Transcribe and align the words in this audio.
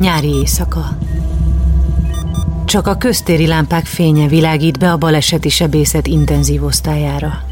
Nyári 0.00 0.28
éjszaka. 0.28 0.96
Csak 2.64 2.86
a 2.86 2.96
köztéri 2.96 3.46
lámpák 3.46 3.86
fénye 3.86 4.28
világít 4.28 4.78
be 4.78 4.92
a 4.92 4.96
baleseti 4.96 5.48
sebészet 5.48 6.06
intenzív 6.06 6.64
osztályára. 6.64 7.42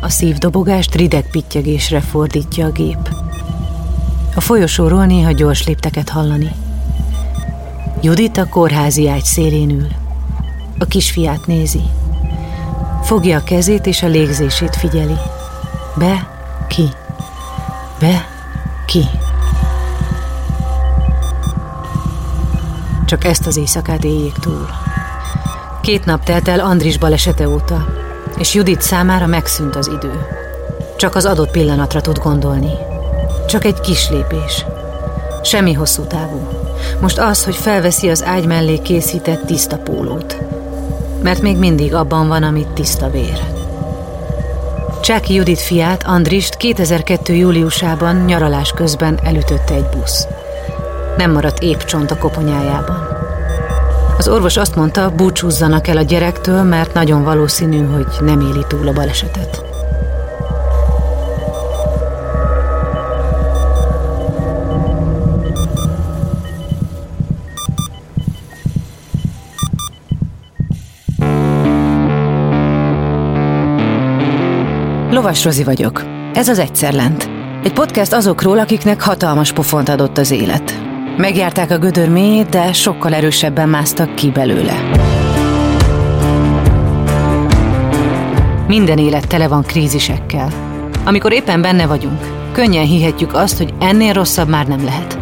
A 0.00 0.08
szívdobogást 0.08 0.94
rideg 0.94 1.30
pittyegésre 1.30 2.00
fordítja 2.00 2.66
a 2.66 2.70
gép. 2.70 3.08
A 4.34 4.40
folyosóról 4.40 5.06
néha 5.06 5.32
gyors 5.32 5.66
lépteket 5.66 6.08
hallani. 6.08 6.50
Judit 8.02 8.36
a 8.36 8.48
kórházi 8.48 9.08
ágy 9.08 9.24
szélén 9.24 9.70
ül. 9.70 9.88
A 10.78 10.84
kisfiát 10.84 11.46
nézi. 11.46 11.82
Fogja 13.02 13.38
a 13.38 13.42
kezét 13.42 13.86
és 13.86 14.02
a 14.02 14.06
légzését 14.06 14.76
figyeli. 14.76 15.16
Be, 15.96 16.28
ki. 16.68 16.88
Be, 17.98 18.26
ki. 18.86 19.04
Csak 23.08 23.24
ezt 23.24 23.46
az 23.46 23.56
éjszakát 23.56 24.04
éljék 24.04 24.32
túl. 24.32 24.68
Két 25.82 26.04
nap 26.04 26.24
telt 26.24 26.48
el 26.48 26.60
Andris 26.60 26.98
balesete 26.98 27.48
óta, 27.48 27.86
és 28.38 28.54
Judit 28.54 28.82
számára 28.82 29.26
megszűnt 29.26 29.76
az 29.76 29.86
idő. 29.86 30.26
Csak 30.96 31.14
az 31.14 31.24
adott 31.24 31.50
pillanatra 31.50 32.00
tud 32.00 32.18
gondolni. 32.18 32.70
Csak 33.46 33.64
egy 33.64 33.80
kis 33.80 34.08
lépés. 34.10 34.64
Semmi 35.42 35.72
hosszú 35.72 36.02
távú. 36.02 36.48
Most 37.00 37.18
az, 37.18 37.44
hogy 37.44 37.56
felveszi 37.56 38.08
az 38.08 38.24
ágy 38.24 38.46
mellé 38.46 38.78
készített 38.78 39.46
tiszta 39.46 39.76
pólót. 39.76 40.38
Mert 41.22 41.42
még 41.42 41.56
mindig 41.56 41.94
abban 41.94 42.28
van, 42.28 42.42
amit 42.42 42.68
tiszta 42.68 43.10
vér. 43.10 43.40
Csáki 45.00 45.34
Judit 45.34 45.60
fiát, 45.60 46.02
Andrist 46.06 46.56
2002. 46.56 47.28
júliusában 47.28 48.16
nyaralás 48.16 48.72
közben 48.72 49.18
elütötte 49.22 49.74
egy 49.74 49.88
busz. 49.96 50.26
Nem 51.18 51.32
maradt 51.32 51.62
épp 51.62 51.78
csont 51.78 52.10
a 52.10 52.18
koponyájában. 52.18 53.07
Az 54.18 54.28
orvos 54.28 54.56
azt 54.56 54.76
mondta, 54.76 55.10
búcsúzzanak 55.10 55.86
el 55.86 55.96
a 55.96 56.02
gyerektől, 56.02 56.62
mert 56.62 56.94
nagyon 56.94 57.24
valószínű, 57.24 57.84
hogy 57.84 58.06
nem 58.20 58.40
éli 58.40 58.64
túl 58.68 58.88
a 58.88 58.92
balesetet. 58.92 59.64
Lovas 75.10 75.44
Rozi 75.44 75.64
vagyok. 75.64 76.02
Ez 76.32 76.48
az 76.48 76.58
Egyszer 76.58 76.92
Lent. 76.92 77.28
Egy 77.62 77.72
podcast 77.72 78.12
azokról, 78.12 78.58
akiknek 78.58 79.00
hatalmas 79.00 79.52
pofont 79.52 79.88
adott 79.88 80.18
az 80.18 80.30
élet. 80.30 80.77
Megjárták 81.18 81.70
a 81.70 81.78
gödör 81.78 82.08
mélyét, 82.08 82.48
de 82.48 82.72
sokkal 82.72 83.14
erősebben 83.14 83.68
másztak 83.68 84.14
ki 84.14 84.30
belőle. 84.30 84.90
Minden 88.66 88.98
élet 88.98 89.26
tele 89.26 89.48
van 89.48 89.62
krízisekkel. 89.62 90.48
Amikor 91.04 91.32
éppen 91.32 91.60
benne 91.60 91.86
vagyunk, 91.86 92.50
könnyen 92.52 92.84
hihetjük 92.84 93.34
azt, 93.34 93.56
hogy 93.56 93.74
ennél 93.78 94.12
rosszabb 94.12 94.48
már 94.48 94.66
nem 94.66 94.84
lehet. 94.84 95.18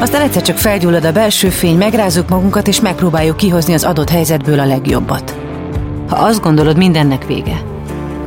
Aztán 0.00 0.22
egyszer 0.22 0.42
csak 0.42 0.56
felgyullad 0.56 1.04
a 1.04 1.12
belső 1.12 1.48
fény, 1.48 1.76
megrázzuk 1.76 2.28
magunkat, 2.28 2.68
és 2.68 2.80
megpróbáljuk 2.80 3.36
kihozni 3.36 3.74
az 3.74 3.84
adott 3.84 4.10
helyzetből 4.10 4.60
a 4.60 4.66
legjobbat. 4.66 5.38
Ha 6.08 6.16
azt 6.16 6.42
gondolod, 6.42 6.76
mindennek 6.76 7.26
vége, 7.26 7.62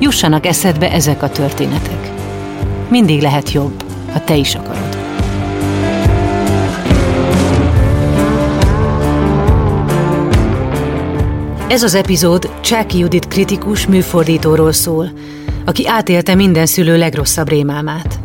jussanak 0.01 0.45
eszedbe 0.45 0.91
ezek 0.91 1.23
a 1.23 1.29
történetek. 1.29 2.11
Mindig 2.89 3.21
lehet 3.21 3.51
jobb, 3.51 3.83
ha 4.11 4.23
te 4.23 4.35
is 4.35 4.55
akarod. 4.55 4.97
Ez 11.67 11.83
az 11.83 11.93
epizód 11.93 12.49
Csáki 12.61 12.97
Judit 12.97 13.27
kritikus 13.27 13.87
műfordítóról 13.87 14.71
szól, 14.71 15.11
aki 15.65 15.87
átélte 15.87 16.35
minden 16.35 16.65
szülő 16.65 16.97
legrosszabb 16.97 17.49
rémálmát. 17.49 18.19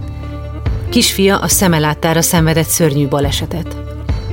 Kisfia 0.88 1.38
a 1.38 1.48
szemelátára 1.48 2.22
szenvedett 2.22 2.66
szörnyű 2.68 3.08
balesetet. 3.08 3.76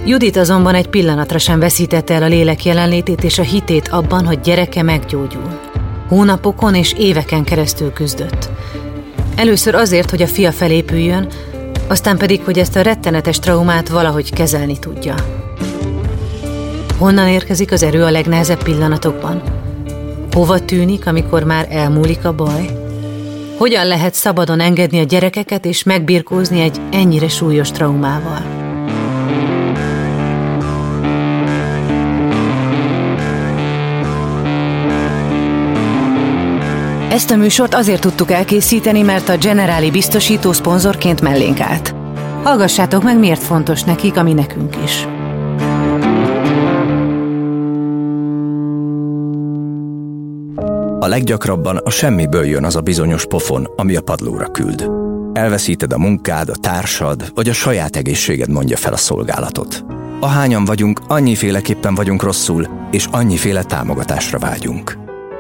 Judit 0.05 0.37
azonban 0.37 0.75
egy 0.75 0.87
pillanatra 0.87 1.37
sem 1.37 1.59
veszítette 1.59 2.13
el 2.13 2.23
a 2.23 2.27
lélek 2.27 2.65
jelenlétét 2.65 3.23
és 3.23 3.39
a 3.39 3.43
hitét 3.43 3.87
abban, 3.87 4.25
hogy 4.25 4.39
gyereke 4.39 4.83
meggyógyul. 4.83 5.72
Hónapokon 6.13 6.75
és 6.75 6.93
éveken 6.97 7.43
keresztül 7.43 7.93
küzdött. 7.93 8.49
Először 9.35 9.75
azért, 9.75 10.09
hogy 10.09 10.21
a 10.21 10.27
fia 10.27 10.51
felépüljön, 10.51 11.27
aztán 11.87 12.17
pedig, 12.17 12.41
hogy 12.43 12.59
ezt 12.59 12.75
a 12.75 12.81
rettenetes 12.81 13.39
traumát 13.39 13.89
valahogy 13.89 14.33
kezelni 14.33 14.79
tudja. 14.79 15.15
Honnan 16.97 17.27
érkezik 17.27 17.71
az 17.71 17.83
erő 17.83 18.03
a 18.03 18.11
legnehezebb 18.11 18.63
pillanatokban? 18.63 19.41
Hova 20.31 20.59
tűnik, 20.59 21.07
amikor 21.07 21.43
már 21.43 21.67
elmúlik 21.69 22.25
a 22.25 22.33
baj? 22.33 22.69
Hogyan 23.57 23.87
lehet 23.87 24.13
szabadon 24.13 24.59
engedni 24.59 24.99
a 24.99 25.03
gyerekeket 25.03 25.65
és 25.65 25.83
megbirkózni 25.83 26.61
egy 26.61 26.81
ennyire 26.91 27.27
súlyos 27.27 27.71
traumával? 27.71 28.62
Ezt 37.13 37.31
a 37.31 37.35
műsort 37.35 37.73
azért 37.73 38.01
tudtuk 38.01 38.31
elkészíteni, 38.31 39.01
mert 39.01 39.29
a 39.29 39.37
Generáli 39.37 39.91
biztosító 39.91 40.51
szponzorként 40.51 41.21
mellénk 41.21 41.59
állt. 41.59 41.95
Hallgassátok 42.43 43.03
meg, 43.03 43.19
miért 43.19 43.43
fontos 43.43 43.83
nekik, 43.83 44.17
ami 44.17 44.33
nekünk 44.33 44.75
is. 44.83 45.07
A 50.99 51.07
leggyakrabban 51.07 51.77
a 51.77 51.89
semmiből 51.89 52.45
jön 52.45 52.63
az 52.63 52.75
a 52.75 52.81
bizonyos 52.81 53.25
pofon, 53.25 53.67
ami 53.75 53.95
a 53.95 54.01
padlóra 54.01 54.45
küld. 54.45 54.89
Elveszíted 55.33 55.93
a 55.93 55.97
munkád, 55.97 56.49
a 56.49 56.55
társad, 56.55 57.31
vagy 57.33 57.49
a 57.49 57.53
saját 57.53 57.95
egészséged 57.95 58.49
mondja 58.49 58.77
fel 58.77 58.93
a 58.93 58.97
szolgálatot. 58.97 59.85
Ahányan 60.19 60.65
vagyunk, 60.65 60.99
annyiféleképpen 61.07 61.95
vagyunk 61.95 62.23
rosszul, 62.23 62.67
és 62.91 63.07
annyiféle 63.11 63.63
támogatásra 63.63 64.39
vágyunk. 64.39 65.02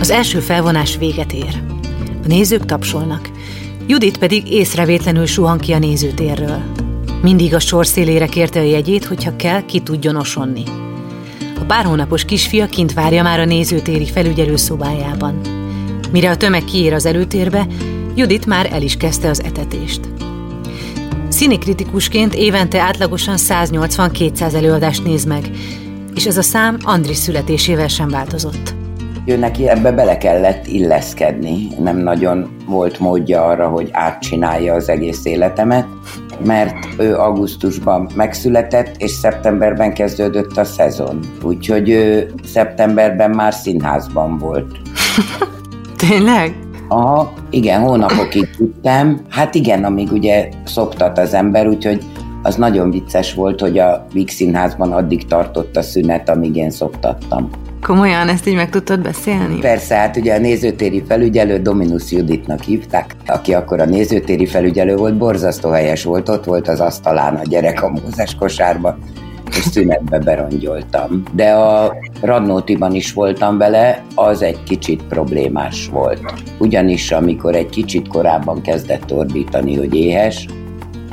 Az 0.00 0.10
első 0.10 0.40
felvonás 0.40 0.96
véget 0.96 1.32
ér. 1.32 1.62
A 2.24 2.26
nézők 2.26 2.64
tapsolnak. 2.64 3.28
Judit 3.86 4.18
pedig 4.18 4.52
észrevétlenül 4.52 5.26
suhan 5.26 5.58
ki 5.58 5.72
a 5.72 5.78
nézőtérről. 5.78 6.62
Mindig 7.22 7.54
a 7.54 7.58
sor 7.58 7.86
szélére 7.86 8.26
kérte 8.26 8.60
a 8.60 8.62
jegyét, 8.62 9.04
hogyha 9.04 9.36
kell, 9.36 9.64
ki 9.64 9.80
tudjon 9.80 10.16
osonni. 10.16 10.62
A 11.60 11.64
pár 11.66 11.84
hónapos 11.84 12.24
kisfia 12.24 12.66
kint 12.66 12.92
várja 12.92 13.22
már 13.22 13.40
a 13.40 13.44
nézőtéri 13.44 14.06
felügyelő 14.06 14.56
szobájában. 14.56 15.40
Mire 16.12 16.30
a 16.30 16.36
tömeg 16.36 16.64
kiér 16.64 16.92
az 16.92 17.06
előtérbe, 17.06 17.66
Judit 18.14 18.46
már 18.46 18.72
el 18.72 18.82
is 18.82 18.96
kezdte 18.96 19.28
az 19.28 19.42
etetést. 19.42 20.00
Színikritikusként 21.28 22.34
évente 22.34 22.80
átlagosan 22.80 23.36
180-200 23.38 24.54
előadást 24.54 25.04
néz 25.04 25.24
meg, 25.24 25.50
és 26.14 26.26
ez 26.26 26.36
a 26.36 26.42
szám 26.42 26.76
Andris 26.82 27.16
születésével 27.16 27.88
sem 27.88 28.08
változott 28.08 28.77
ő 29.28 29.36
neki 29.36 29.68
ebbe 29.68 29.92
bele 29.92 30.18
kellett 30.18 30.66
illeszkedni. 30.66 31.68
Nem 31.78 31.96
nagyon 31.96 32.56
volt 32.66 32.98
módja 32.98 33.44
arra, 33.44 33.68
hogy 33.68 33.88
átcsinálja 33.92 34.74
az 34.74 34.88
egész 34.88 35.24
életemet, 35.24 35.86
mert 36.44 36.86
ő 36.98 37.14
augusztusban 37.14 38.08
megszületett, 38.14 38.94
és 38.98 39.10
szeptemberben 39.10 39.94
kezdődött 39.94 40.56
a 40.56 40.64
szezon. 40.64 41.20
Úgyhogy 41.42 41.90
ő 41.90 42.32
szeptemberben 42.44 43.30
már 43.30 43.52
színházban 43.54 44.38
volt. 44.38 44.76
Tényleg? 46.08 46.58
Aha, 46.88 47.32
igen, 47.50 47.80
hónapokig 47.80 48.50
tudtam. 48.56 49.20
Hát 49.28 49.54
igen, 49.54 49.84
amíg 49.84 50.12
ugye 50.12 50.48
szoktat 50.64 51.18
az 51.18 51.34
ember, 51.34 51.66
úgyhogy 51.66 52.04
az 52.42 52.54
nagyon 52.56 52.90
vicces 52.90 53.34
volt, 53.34 53.60
hogy 53.60 53.78
a 53.78 54.06
Víg 54.12 54.28
Színházban 54.28 54.92
addig 54.92 55.26
tartott 55.26 55.76
a 55.76 55.82
szünet, 55.82 56.28
amíg 56.28 56.56
én 56.56 56.70
szoktattam. 56.70 57.50
Komolyan 57.82 58.28
ezt 58.28 58.46
így 58.46 58.54
meg 58.54 58.70
tudtad 58.70 59.00
beszélni? 59.00 59.58
Persze, 59.58 59.94
hát 59.96 60.16
ugye 60.16 60.34
a 60.34 60.38
nézőtéri 60.38 61.02
felügyelő 61.06 61.58
Dominus 61.58 62.10
Juditnak 62.10 62.60
hívták, 62.60 63.16
aki 63.26 63.54
akkor 63.54 63.80
a 63.80 63.84
nézőtéri 63.84 64.46
felügyelő 64.46 64.96
volt, 64.96 65.16
borzasztó 65.16 65.70
helyes 65.70 66.04
volt, 66.04 66.28
ott 66.28 66.44
volt 66.44 66.68
az 66.68 66.80
asztalán 66.80 67.34
a 67.34 67.42
gyerek 67.42 67.82
a 67.82 67.88
mózes 67.88 68.34
kosárban, 68.34 68.98
és 69.50 69.56
szünetbe 69.56 70.18
berongyoltam. 70.18 71.22
De 71.32 71.50
a 71.52 71.96
Radnótiban 72.20 72.94
is 72.94 73.12
voltam 73.12 73.58
vele, 73.58 74.02
az 74.14 74.42
egy 74.42 74.62
kicsit 74.62 75.02
problémás 75.02 75.88
volt. 75.92 76.20
Ugyanis 76.58 77.12
amikor 77.12 77.54
egy 77.54 77.68
kicsit 77.68 78.08
korábban 78.08 78.62
kezdett 78.62 79.12
ordítani, 79.12 79.76
hogy 79.76 79.94
éhes, 79.94 80.46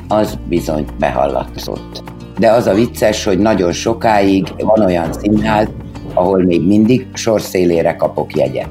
az 0.07 0.37
bizony 0.47 0.85
behallatszott. 0.99 2.03
De 2.37 2.51
az 2.51 2.67
a 2.67 2.73
vicces, 2.73 3.23
hogy 3.23 3.39
nagyon 3.39 3.71
sokáig 3.71 4.53
van 4.57 4.81
olyan 4.81 5.13
színház, 5.13 5.67
ahol 6.15 6.43
még 6.43 6.67
mindig 6.67 7.07
sorszálére 7.13 7.95
kapok 7.95 8.35
jegyet. 8.35 8.69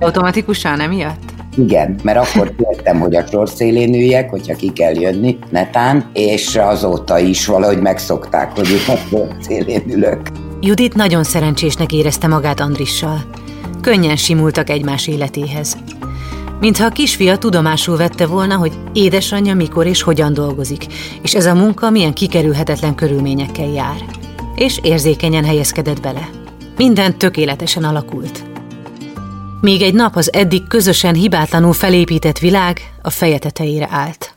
Automatikusan 0.00 0.80
emiatt? 0.80 1.30
Igen, 1.56 1.94
mert 2.02 2.18
akkor 2.18 2.54
kértem, 2.56 3.00
hogy 3.00 3.14
a 3.14 3.26
sorszálén 3.26 3.94
üljek, 3.94 4.30
hogyha 4.30 4.54
ki 4.54 4.72
kell 4.72 4.94
jönni, 4.94 5.38
netán, 5.50 6.10
és 6.12 6.56
azóta 6.56 7.18
is 7.18 7.46
valahogy 7.46 7.80
megszokták, 7.80 8.50
hogy 8.56 8.70
én 8.70 8.94
a 8.94 8.98
sorszálén 9.08 9.82
ülök. 9.86 10.20
Judit 10.60 10.94
nagyon 10.94 11.24
szerencsésnek 11.24 11.92
érezte 11.92 12.26
magát 12.26 12.60
Andrissal. 12.60 13.24
Könnyen 13.80 14.16
simultak 14.16 14.70
egymás 14.70 15.06
életéhez. 15.06 15.76
Mintha 16.60 16.84
a 16.84 16.90
kisfia 16.90 17.38
tudomásul 17.38 17.96
vette 17.96 18.26
volna, 18.26 18.56
hogy 18.56 18.72
édesanyja 18.92 19.54
mikor 19.54 19.86
és 19.86 20.02
hogyan 20.02 20.34
dolgozik, 20.34 20.86
és 21.22 21.34
ez 21.34 21.46
a 21.46 21.54
munka 21.54 21.90
milyen 21.90 22.12
kikerülhetetlen 22.12 22.94
körülményekkel 22.94 23.68
jár. 23.68 24.04
És 24.54 24.78
érzékenyen 24.82 25.44
helyezkedett 25.44 26.00
bele. 26.00 26.28
Minden 26.82 27.18
tökéletesen 27.18 27.84
alakult. 27.84 28.44
Még 29.60 29.82
egy 29.82 29.94
nap 29.94 30.16
az 30.16 30.32
eddig 30.32 30.66
közösen 30.66 31.14
hibátlanul 31.14 31.72
felépített 31.72 32.38
világ 32.38 32.94
a 33.02 33.10
feje 33.10 33.38
tetejére 33.38 33.88
állt. 33.90 34.34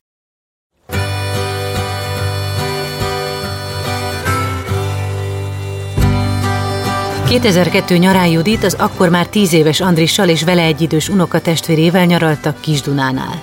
...2002 7.27 7.99
nyarán 7.99 8.27
Judit 8.27 8.63
az 8.63 8.73
akkor 8.73 9.09
már 9.09 9.27
tíz 9.27 9.53
éves 9.53 9.81
Andrissal 9.81 10.29
és 10.29 10.43
vele 10.43 10.61
egyidős 10.61 11.09
unokatestvérével 11.09 12.05
nyaraltak 12.05 12.61
Kisdunánál. 12.61 13.41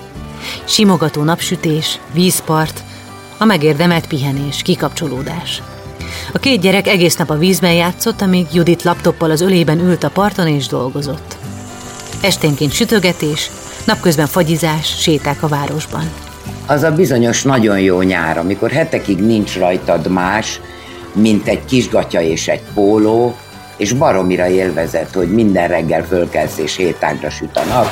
Simogató 0.65 1.23
napsütés, 1.23 1.99
vízpart, 2.13 2.83
a 3.39 3.45
megérdemelt 3.45 4.07
pihenés, 4.07 4.63
kikapcsolódás. 4.63 5.63
A 6.33 6.39
két 6.39 6.61
gyerek 6.61 6.87
egész 6.87 7.17
nap 7.17 7.31
a 7.31 7.39
vízben 7.39 7.73
játszott, 7.73 8.21
amíg 8.21 8.47
Judit 8.53 8.83
laptoppal 8.83 9.31
az 9.31 9.41
ölében 9.41 9.79
ült 9.79 10.05
a 10.05 10.11
parton 10.11 10.47
és 10.47 10.67
dolgozott. 10.67 11.37
Esténként 12.21 12.73
sütögetés, 12.73 13.51
napközben 13.85 14.27
fagyizás, 14.27 15.01
séták 15.01 15.43
a 15.43 15.49
városban. 15.49 16.11
Az 16.67 16.83
a 16.83 16.93
bizonyos 16.93 17.43
nagyon 17.43 17.81
jó 17.81 18.03
nyár, 18.03 18.39
amikor 18.39 18.71
hetekig 18.71 19.19
nincs 19.19 19.59
rajtad 19.59 20.07
más, 20.07 20.61
mint 21.13 21.49
egy 21.49 21.65
kisgatya 21.65 22.21
és 22.21 22.49
egy 22.49 22.63
póló, 22.75 23.37
és 23.77 23.93
baromira 23.93 24.49
élvezett, 24.49 25.13
hogy 25.15 25.33
minden 25.33 25.69
reggel 25.69 26.05
fölkelsz 26.05 26.59
és 26.59 26.77
hétágra 26.77 27.31
süt 27.31 27.57
a 27.57 27.65
nap, 27.65 27.87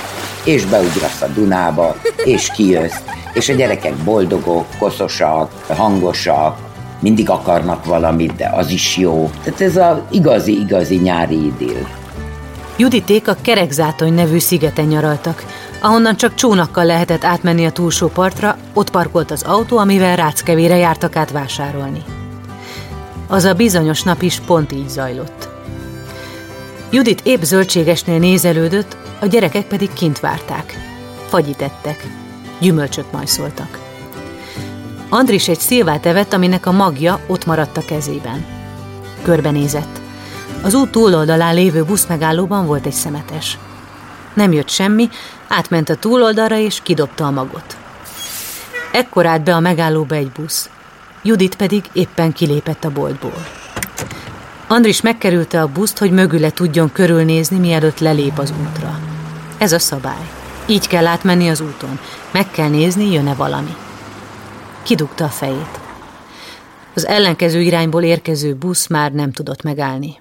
és 0.44 0.64
beugrasz 0.64 1.22
a 1.22 1.26
Dunába, 1.34 1.96
és 2.25 2.50
kijössz, 2.55 3.00
és 3.32 3.49
a 3.49 3.52
gyerekek 3.52 3.94
boldogok, 3.94 4.67
koszosak, 4.78 5.50
hangosak, 5.69 6.58
mindig 7.00 7.31
akarnak 7.31 7.85
valamit, 7.85 8.37
de 8.37 8.50
az 8.55 8.70
is 8.70 8.97
jó. 8.97 9.31
Tehát 9.43 9.61
ez 9.61 9.76
az 9.76 9.97
igazi-igazi 10.11 10.97
nyári 10.97 11.47
idill. 11.47 11.87
Juditék 12.76 13.29
a 13.29 13.37
Kerekzátony 13.41 14.12
nevű 14.12 14.38
szigeten 14.38 14.87
nyaraltak, 14.87 15.44
ahonnan 15.81 16.17
csak 16.17 16.35
csónakkal 16.35 16.85
lehetett 16.85 17.25
átmenni 17.25 17.67
a 17.67 17.70
túlsó 17.70 18.08
partra, 18.08 18.56
ott 18.75 18.91
parkolt 18.91 19.31
az 19.31 19.43
autó, 19.43 19.79
amivel 19.79 20.17
Ráckevére 20.17 20.76
jártak 20.76 21.17
át 21.17 21.31
vásárolni. 21.31 22.02
Az 23.29 23.44
a 23.44 23.55
bizonyos 23.55 24.03
nap 24.03 24.23
is 24.23 24.41
pont 24.46 24.73
így 24.73 24.88
zajlott. 24.88 25.49
Judit 26.91 27.20
épp 27.25 27.43
zöldségesnél 27.43 28.19
nézelődött, 28.19 28.96
a 29.20 29.26
gyerekek 29.26 29.67
pedig 29.67 29.93
kint 29.93 30.20
várták. 30.20 30.75
Fagyítettek, 31.29 32.06
gyümölcsöt 32.58 33.12
majszoltak. 33.12 33.80
Andris 35.12 35.49
egy 35.49 35.59
szilvát 35.59 36.07
evett, 36.07 36.33
aminek 36.33 36.67
a 36.67 36.73
magja 36.73 37.21
ott 37.27 37.47
maradt 37.47 37.77
a 37.77 37.85
kezében. 37.85 38.45
Körbenézett. 39.23 40.01
Az 40.62 40.75
út 40.75 40.91
túloldalán 40.91 41.55
lévő 41.55 41.85
buszmegállóban 41.85 42.67
volt 42.67 42.87
egy 42.87 42.93
szemetes. 42.93 43.59
Nem 44.35 44.53
jött 44.53 44.69
semmi, 44.69 45.09
átment 45.49 45.89
a 45.89 45.95
túloldalra 45.95 46.59
és 46.59 46.81
kidobta 46.83 47.27
a 47.27 47.31
magot. 47.31 47.77
Ekkor 48.93 49.27
állt 49.27 49.43
be 49.43 49.55
a 49.55 49.61
megállóba 49.61 50.15
egy 50.15 50.31
busz. 50.31 50.71
Judit 51.23 51.56
pedig 51.56 51.85
éppen 51.93 52.33
kilépett 52.33 52.85
a 52.85 52.91
boltból. 52.91 53.47
Andris 54.67 55.01
megkerülte 55.01 55.63
a 55.63 55.73
buszt, 55.73 55.99
hogy 55.99 56.11
mögüle 56.11 56.51
tudjon 56.51 56.93
körülnézni, 56.93 57.59
mielőtt 57.59 57.99
lelép 57.99 58.39
az 58.39 58.53
útra. 58.69 58.99
Ez 59.59 59.73
a 59.73 59.79
szabály. 59.79 60.29
Így 60.67 60.89
kell 60.89 61.06
átmenni 61.06 61.49
az 61.49 61.61
úton. 61.61 61.99
Meg 62.31 62.51
kell 62.51 62.69
nézni, 62.69 63.13
jön-e 63.13 63.35
valami. 63.35 63.77
Kidugta 64.91 65.25
a 65.25 65.29
fejét. 65.29 65.81
Az 66.95 67.07
ellenkező 67.07 67.61
irányból 67.61 68.03
érkező 68.03 68.55
busz 68.55 68.89
már 68.89 69.13
nem 69.13 69.33
tudott 69.33 69.63
megállni. 69.63 70.17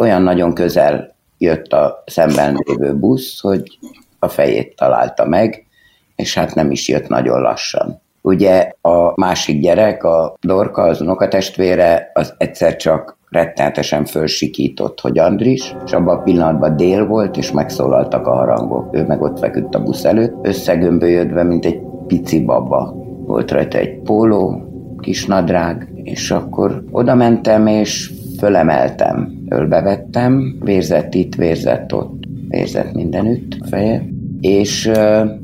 Olyan 0.00 0.22
nagyon 0.22 0.54
közel 0.54 1.16
jött 1.38 1.72
a 1.72 2.02
szemben 2.06 2.58
lévő 2.64 2.94
busz, 2.94 3.40
hogy 3.40 3.78
a 4.18 4.28
fejét 4.28 4.76
találta 4.76 5.26
meg, 5.26 5.66
és 6.14 6.34
hát 6.34 6.54
nem 6.54 6.70
is 6.70 6.88
jött 6.88 7.08
nagyon 7.08 7.40
lassan. 7.40 8.00
Ugye 8.20 8.72
a 8.80 9.20
másik 9.20 9.60
gyerek, 9.60 10.04
a 10.04 10.36
Dorka, 10.40 10.82
az 10.82 11.00
unokatestvére, 11.00 12.10
az 12.14 12.34
egyszer 12.38 12.76
csak 12.76 13.18
rettenetesen 13.30 14.04
fölsikított, 14.04 15.00
hogy 15.00 15.18
Andris, 15.18 15.74
és 15.84 15.92
abban 15.92 16.16
a 16.18 16.22
pillanatban 16.22 16.76
dél 16.76 17.06
volt, 17.06 17.36
és 17.36 17.52
megszólaltak 17.52 18.26
a 18.26 18.34
harangok. 18.34 18.88
Ő 18.92 19.04
meg 19.04 19.22
ott 19.22 19.38
feküdt 19.38 19.74
a 19.74 19.82
busz 19.82 20.04
előtt, 20.04 20.46
összegömbölyödve, 20.46 21.42
mint 21.42 21.64
egy 21.64 21.80
pici 22.06 22.44
baba. 22.44 22.94
Volt 23.26 23.50
rajta 23.50 23.78
egy 23.78 23.98
póló, 23.98 24.62
kis 24.98 25.26
nadrág, 25.26 25.90
és 26.02 26.30
akkor 26.30 26.84
oda 26.90 27.14
mentem, 27.14 27.66
és 27.66 28.12
fölemeltem, 28.38 29.44
ölbevettem, 29.48 30.56
vérzett 30.60 31.14
itt, 31.14 31.34
vérzett 31.34 31.94
ott, 31.94 32.24
vérzett 32.48 32.92
mindenütt 32.92 33.56
a 33.60 33.66
feje, 33.66 34.08
és, 34.40 34.90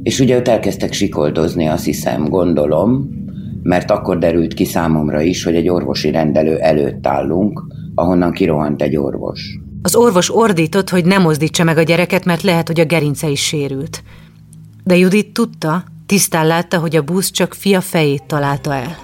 és 0.02 0.20
ugye 0.20 0.36
ott 0.36 0.48
elkezdtek 0.48 0.92
sikoldozni, 0.92 1.66
azt 1.66 1.84
hiszem, 1.84 2.28
gondolom, 2.28 3.08
mert 3.62 3.90
akkor 3.90 4.18
derült 4.18 4.54
ki 4.54 4.64
számomra 4.64 5.20
is, 5.20 5.44
hogy 5.44 5.54
egy 5.54 5.68
orvosi 5.68 6.10
rendelő 6.10 6.56
előtt 6.56 7.06
állunk, 7.06 7.62
ahonnan 7.94 8.32
kirohant 8.32 8.82
egy 8.82 8.96
orvos. 8.96 9.58
Az 9.82 9.96
orvos 9.96 10.36
ordított, 10.36 10.90
hogy 10.90 11.04
nem 11.04 11.22
mozdítsa 11.22 11.64
meg 11.64 11.76
a 11.76 11.82
gyereket, 11.82 12.24
mert 12.24 12.42
lehet, 12.42 12.66
hogy 12.66 12.80
a 12.80 12.84
gerince 12.84 13.28
is 13.28 13.40
sérült. 13.40 14.02
De 14.84 14.96
Judit 14.96 15.32
tudta, 15.32 15.84
tisztán 16.06 16.46
látta, 16.46 16.78
hogy 16.78 16.96
a 16.96 17.02
busz 17.02 17.30
csak 17.30 17.54
fia 17.54 17.80
fejét 17.80 18.24
találta 18.24 18.74
el 18.74 18.96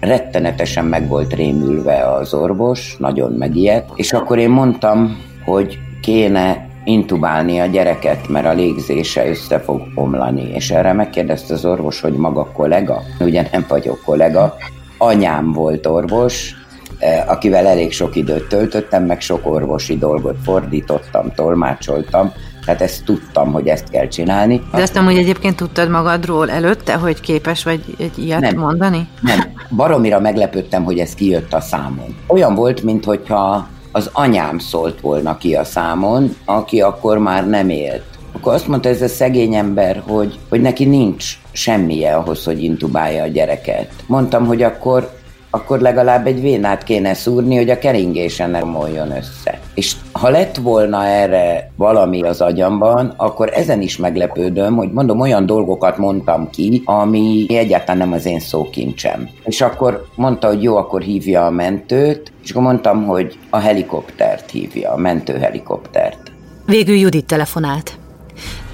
rettenetesen 0.00 0.84
meg 0.84 1.08
volt 1.08 1.34
rémülve 1.34 2.12
az 2.12 2.34
orvos, 2.34 2.96
nagyon 2.98 3.32
megijedt, 3.32 3.90
és 3.94 4.12
akkor 4.12 4.38
én 4.38 4.50
mondtam, 4.50 5.18
hogy 5.44 5.78
kéne 6.02 6.68
intubálni 6.84 7.58
a 7.58 7.66
gyereket, 7.66 8.28
mert 8.28 8.46
a 8.46 8.52
légzése 8.52 9.28
össze 9.28 9.58
fog 9.60 9.82
omlani. 9.94 10.50
És 10.52 10.70
erre 10.70 10.92
megkérdezte 10.92 11.54
az 11.54 11.64
orvos, 11.64 12.00
hogy 12.00 12.12
maga 12.12 12.50
kollega. 12.52 13.02
Ugye 13.18 13.48
nem 13.52 13.64
vagyok 13.68 14.00
kollega. 14.04 14.54
Anyám 14.98 15.52
volt 15.52 15.86
orvos, 15.86 16.54
eh, 16.98 17.30
akivel 17.30 17.66
elég 17.66 17.92
sok 17.92 18.16
időt 18.16 18.48
töltöttem, 18.48 19.04
meg 19.04 19.20
sok 19.20 19.46
orvosi 19.46 19.98
dolgot 19.98 20.36
fordítottam, 20.44 21.32
tolmácsoltam, 21.34 22.32
tehát 22.70 22.84
ezt 22.84 23.04
tudtam, 23.04 23.52
hogy 23.52 23.66
ezt 23.68 23.88
kell 23.90 24.08
csinálni. 24.08 24.62
De 24.72 24.80
ezt 24.80 24.96
hogy 24.96 25.16
egyébként 25.16 25.56
tudtad 25.56 25.88
magadról 25.88 26.50
előtte, 26.50 26.94
hogy 26.94 27.20
képes 27.20 27.64
vagy 27.64 27.84
egy 27.98 28.18
ilyet 28.18 28.40
nem, 28.40 28.56
mondani? 28.56 29.08
Nem. 29.20 29.52
Baromira 29.76 30.20
meglepődtem, 30.20 30.84
hogy 30.84 30.98
ez 30.98 31.14
kijött 31.14 31.52
a 31.52 31.60
számon. 31.60 32.16
Olyan 32.26 32.54
volt, 32.54 32.82
mintha 32.82 33.68
az 33.92 34.10
anyám 34.12 34.58
szólt 34.58 35.00
volna 35.00 35.36
ki 35.36 35.54
a 35.54 35.64
számon, 35.64 36.36
aki 36.44 36.80
akkor 36.80 37.18
már 37.18 37.48
nem 37.48 37.68
élt. 37.68 38.04
Akkor 38.32 38.54
azt 38.54 38.68
mondta 38.68 38.88
ez 38.88 39.02
a 39.02 39.08
szegény 39.08 39.54
ember, 39.54 40.02
hogy, 40.06 40.38
hogy 40.48 40.60
neki 40.60 40.84
nincs 40.84 41.38
semmije 41.52 42.14
ahhoz, 42.14 42.44
hogy 42.44 42.62
intubálja 42.62 43.22
a 43.22 43.26
gyereket. 43.26 43.92
Mondtam, 44.06 44.46
hogy 44.46 44.62
akkor 44.62 45.19
akkor 45.50 45.80
legalább 45.80 46.26
egy 46.26 46.40
vénát 46.40 46.82
kéne 46.82 47.14
szúrni, 47.14 47.56
hogy 47.56 47.70
a 47.70 47.78
keringésen 47.78 48.50
nem 48.50 48.68
moljon 48.68 49.10
össze. 49.10 49.60
És 49.74 49.94
ha 50.12 50.28
lett 50.28 50.56
volna 50.56 51.06
erre 51.06 51.70
valami 51.76 52.22
az 52.22 52.40
agyamban, 52.40 53.14
akkor 53.16 53.50
ezen 53.54 53.80
is 53.80 53.96
meglepődöm, 53.96 54.76
hogy 54.76 54.92
mondom, 54.92 55.20
olyan 55.20 55.46
dolgokat 55.46 55.96
mondtam 55.96 56.50
ki, 56.50 56.82
ami 56.84 57.46
egyáltalán 57.48 57.96
nem 57.96 58.12
az 58.12 58.26
én 58.26 58.40
szókincsem. 58.40 59.28
És 59.44 59.60
akkor 59.60 60.06
mondta, 60.14 60.46
hogy 60.46 60.62
jó, 60.62 60.76
akkor 60.76 61.00
hívja 61.00 61.46
a 61.46 61.50
mentőt, 61.50 62.32
és 62.42 62.50
akkor 62.50 62.62
mondtam, 62.62 63.06
hogy 63.06 63.38
a 63.50 63.58
helikoptert 63.58 64.50
hívja, 64.50 64.92
a 64.92 64.96
mentőhelikoptert. 64.96 66.32
Végül 66.66 66.96
Judit 66.96 67.26
telefonált. 67.26 67.98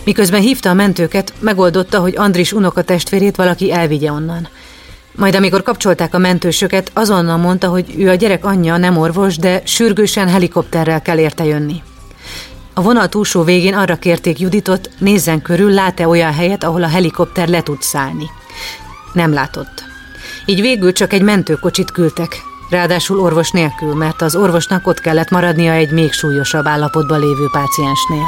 Miközben 0.04 0.40
hívta 0.40 0.70
a 0.70 0.74
mentőket, 0.74 1.32
megoldotta, 1.38 2.00
hogy 2.00 2.14
Andris 2.16 2.52
unokatestvérét 2.52 3.36
valaki 3.36 3.72
elvigye 3.72 4.10
onnan. 4.10 4.48
Majd 5.16 5.34
amikor 5.34 5.62
kapcsolták 5.62 6.14
a 6.14 6.18
mentősöket, 6.18 6.90
azonnal 6.94 7.36
mondta, 7.36 7.68
hogy 7.68 7.94
ő 7.98 8.08
a 8.08 8.14
gyerek 8.14 8.44
anyja, 8.44 8.76
nem 8.76 8.96
orvos, 8.96 9.36
de 9.36 9.60
sürgősen 9.64 10.28
helikopterrel 10.28 11.02
kell 11.02 11.18
érte 11.18 11.44
jönni. 11.44 11.82
A 12.74 12.82
vonal 12.82 13.08
túlsó 13.08 13.42
végén 13.42 13.74
arra 13.74 13.96
kérték 13.96 14.38
Juditot, 14.38 14.90
nézzen 14.98 15.42
körül, 15.42 15.70
lát-e 15.70 16.08
olyan 16.08 16.32
helyet, 16.32 16.64
ahol 16.64 16.82
a 16.82 16.88
helikopter 16.88 17.48
le 17.48 17.62
tud 17.62 17.82
szállni. 17.82 18.30
Nem 19.12 19.32
látott. 19.32 19.84
Így 20.46 20.60
végül 20.60 20.92
csak 20.92 21.12
egy 21.12 21.22
mentőkocsit 21.22 21.90
küldtek, 21.90 22.36
ráadásul 22.70 23.20
orvos 23.20 23.50
nélkül, 23.50 23.94
mert 23.94 24.22
az 24.22 24.36
orvosnak 24.36 24.86
ott 24.86 25.00
kellett 25.00 25.30
maradnia 25.30 25.72
egy 25.72 25.90
még 25.90 26.12
súlyosabb 26.12 26.66
állapotban 26.66 27.20
lévő 27.20 27.48
páciensnél. 27.52 28.26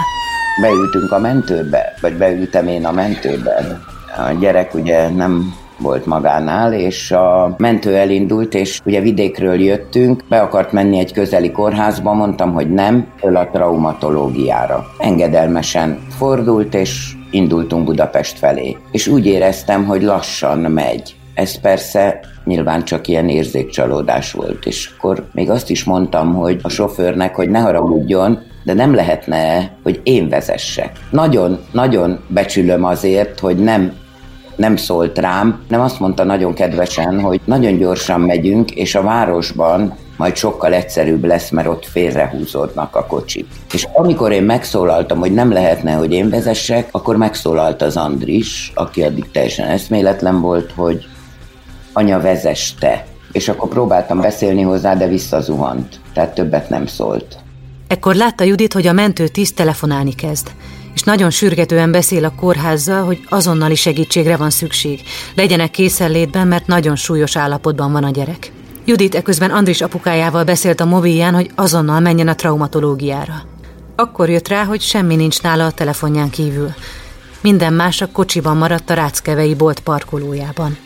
Beültünk 0.61 1.13
a 1.13 1.19
mentőbe, 1.19 1.95
vagy 2.01 2.15
beültem 2.15 2.69
én 2.69 2.87
a 2.87 2.93
mentőbe. 2.93 3.81
A 4.17 4.33
gyerek 4.33 4.75
ugye 4.75 5.09
nem 5.09 5.55
volt 5.79 6.07
magánál, 6.07 6.73
és 6.73 7.11
a 7.11 7.55
mentő 7.59 7.97
elindult, 7.97 8.55
és 8.55 8.81
ugye 8.85 9.01
vidékről 9.01 9.61
jöttünk, 9.61 10.23
be 10.29 10.41
akart 10.41 10.73
menni 10.73 10.99
egy 10.99 11.13
közeli 11.13 11.51
kórházba, 11.51 12.13
mondtam, 12.13 12.53
hogy 12.53 12.71
nem, 12.71 13.07
föl 13.19 13.37
a 13.37 13.49
traumatológiára. 13.53 14.87
Engedelmesen 14.99 15.99
fordult, 16.17 16.75
és 16.75 17.13
indultunk 17.31 17.85
Budapest 17.85 18.39
felé. 18.39 18.77
És 18.91 19.07
úgy 19.07 19.27
éreztem, 19.27 19.85
hogy 19.85 20.03
lassan 20.03 20.59
megy. 20.59 21.17
Ez 21.35 21.61
persze 21.61 22.21
nyilván 22.45 22.85
csak 22.85 23.09
ilyen 23.09 23.29
érzékcsalódás 23.29 24.33
volt, 24.33 24.67
és 24.67 24.91
akkor 24.97 25.29
még 25.33 25.51
azt 25.51 25.71
is 25.71 25.85
mondtam, 25.85 26.35
hogy 26.35 26.61
a 26.63 26.69
sofőrnek, 26.69 27.35
hogy 27.35 27.51
ne 27.51 27.59
haragudjon, 27.59 28.39
de 28.65 28.75
nem 28.75 28.95
lehetne, 28.95 29.73
hogy 29.83 30.01
én 30.03 30.29
vezessek. 30.29 30.93
Nagyon, 31.11 31.59
nagyon 31.73 32.21
becsülöm 32.29 32.85
azért, 32.85 33.41
hogy 33.41 33.57
nem 33.57 33.93
nem 34.59 34.77
szólt 34.77 35.19
rám, 35.19 35.61
nem 35.69 35.81
azt 35.81 36.01
mondta 36.01 36.25
nagyon 36.25 36.55
kedvesen, 36.55 37.21
hogy 37.21 37.41
nagyon 37.45 37.77
gyorsan 37.77 38.21
megyünk, 38.21 38.71
és 38.71 38.95
a 38.95 39.03
városban 39.03 39.95
majd 40.17 40.37
sokkal 40.37 40.73
egyszerűbb 40.73 41.25
lesz, 41.25 41.51
mert 41.51 41.69
ott 41.69 41.87
félrehúzódnak 41.87 42.97
a 42.97 43.07
kocsik. 43.07 43.47
És 43.73 43.89
amikor 43.93 44.33
én 44.33 44.43
megszólaltam, 44.43 45.19
hogy 45.19 45.33
nem 45.33 45.53
lehetne, 45.53 45.93
hogy 45.93 46.13
én 46.13 46.31
vezessek, 46.31 46.89
akkor 46.91 47.17
megszólalt 47.17 47.83
az 47.83 47.97
Andris, 47.97 48.73
aki 48.75 49.03
addig 49.03 49.31
teljesen 49.31 49.69
eszméletlen 49.69 50.41
volt, 50.41 50.73
hogy 50.73 51.07
anya 51.93 52.21
vezess 52.21 52.73
te. 52.79 53.07
És 53.33 53.49
akkor 53.49 53.69
próbáltam 53.69 54.21
beszélni 54.21 54.63
hozzá, 54.63 54.95
de 54.95 55.09
visszazuhant. 55.09 56.01
Tehát 56.13 56.35
többet 56.35 56.69
nem 56.69 56.87
szólt. 56.87 57.37
Ekkor 57.89 58.15
látta 58.15 58.45
Judit, 58.45 58.73
hogy 58.73 58.87
a 58.87 58.93
mentő 58.93 59.29
tiszt 59.29 59.55
telefonálni 59.55 60.15
kezd 60.15 60.51
és 60.99 61.05
nagyon 61.05 61.31
sürgetően 61.31 61.91
beszél 61.91 62.25
a 62.25 62.33
kórházzal, 62.37 63.05
hogy 63.05 63.21
azonnali 63.29 63.75
segítségre 63.75 64.37
van 64.37 64.51
szükség. 64.51 65.01
Legyenek 65.35 65.71
készenlétben, 65.71 66.47
mert 66.47 66.67
nagyon 66.67 66.97
súlyos 66.97 67.37
állapotban 67.37 67.93
van 67.93 68.05
a 68.05 68.11
gyerek. 68.11 68.53
Judit 68.85 69.15
eközben 69.15 69.51
Andris 69.51 69.81
apukájával 69.81 70.45
beszélt 70.45 70.81
a 70.81 70.85
mobilján, 70.85 71.35
hogy 71.35 71.51
azonnal 71.55 72.01
menjen 72.01 72.29
a 72.29 72.35
traumatológiára. 72.35 73.43
Akkor 73.97 74.31
jött 74.31 74.49
rá, 74.49 74.65
hogy 74.65 74.81
semmi 74.81 75.17
nincs 75.17 75.43
nála 75.43 75.67
a 75.67 75.71
telefonján 75.71 76.31
kívül. 76.31 76.75
Minden 77.41 77.73
más 77.73 78.01
a 78.01 78.09
kocsiban 78.13 78.57
maradt 78.57 78.91
a 78.91 78.95
Ráckevei 78.95 79.55
bolt 79.55 79.81
parkolójában. 79.81 80.77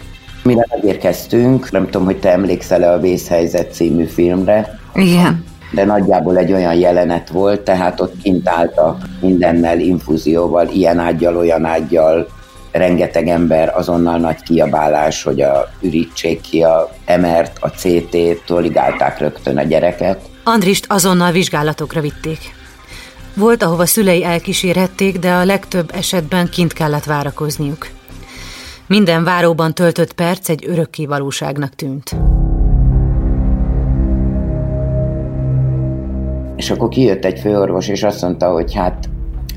Mire 0.42 0.66
megérkeztünk, 0.68 1.70
nem 1.70 1.84
tudom, 1.84 2.04
hogy 2.04 2.18
te 2.18 2.30
emlékszel-e 2.32 2.92
a 2.92 3.00
Vészhelyzet 3.00 3.74
című 3.74 4.04
filmre. 4.04 4.78
Igen 4.94 5.50
de 5.72 5.84
nagyjából 5.84 6.36
egy 6.38 6.52
olyan 6.52 6.74
jelenet 6.74 7.28
volt, 7.28 7.60
tehát 7.60 8.00
ott 8.00 8.14
kint 8.22 8.48
álltak 8.48 9.02
mindennel, 9.20 9.80
infúzióval, 9.80 10.68
ilyen 10.68 10.98
ágyal, 10.98 11.36
olyan 11.36 11.64
ágyal, 11.64 12.28
rengeteg 12.72 13.28
ember, 13.28 13.72
azonnal 13.76 14.18
nagy 14.18 14.42
kiabálás, 14.42 15.22
hogy 15.22 15.40
a 15.40 15.68
ürítsék 15.80 16.40
ki 16.40 16.62
a 16.62 16.90
emert, 17.04 17.56
a 17.60 17.68
CT-t, 17.68 18.44
toligálták 18.46 19.18
rögtön 19.18 19.58
a 19.58 19.62
gyereket. 19.62 20.20
Andrist 20.44 20.86
azonnal 20.88 21.32
vizsgálatokra 21.32 22.00
vitték. 22.00 22.38
Volt, 23.34 23.62
ahova 23.62 23.86
szülei 23.86 24.24
elkísérhették, 24.24 25.18
de 25.18 25.32
a 25.32 25.44
legtöbb 25.44 25.90
esetben 25.94 26.48
kint 26.48 26.72
kellett 26.72 27.04
várakozniuk. 27.04 27.86
Minden 28.86 29.24
váróban 29.24 29.74
töltött 29.74 30.12
perc 30.12 30.48
egy 30.48 30.64
örökké 30.68 31.06
valóságnak 31.06 31.74
tűnt. 31.74 32.16
És 36.62 36.70
akkor 36.70 36.88
kijött 36.88 37.24
egy 37.24 37.38
főorvos, 37.38 37.88
és 37.88 38.02
azt 38.02 38.22
mondta, 38.22 38.50
hogy 38.50 38.74
hát, 38.74 39.08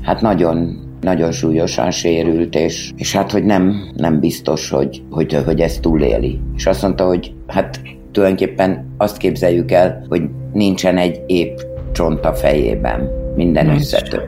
hát 0.02 0.20
nagyon, 0.20 0.78
nagyon 1.00 1.32
súlyosan 1.32 1.90
sérült, 1.90 2.54
és, 2.54 2.92
és 2.96 3.16
hát, 3.16 3.30
hogy 3.30 3.44
nem, 3.44 3.90
nem 3.96 4.20
biztos, 4.20 4.70
hogy, 4.70 5.02
hogy, 5.10 5.42
hogy 5.44 5.60
ezt 5.60 5.80
túléli. 5.80 6.40
És 6.56 6.66
azt 6.66 6.82
mondta, 6.82 7.06
hogy 7.06 7.34
hát 7.46 7.80
tulajdonképpen 8.12 8.94
azt 8.96 9.16
képzeljük 9.16 9.70
el, 9.70 10.06
hogy 10.08 10.22
nincsen 10.52 10.98
egy 10.98 11.20
épp 11.26 11.58
csont 11.92 12.24
a 12.24 12.34
fejében, 12.34 13.10
minden 13.36 13.68
összető. 13.68 14.20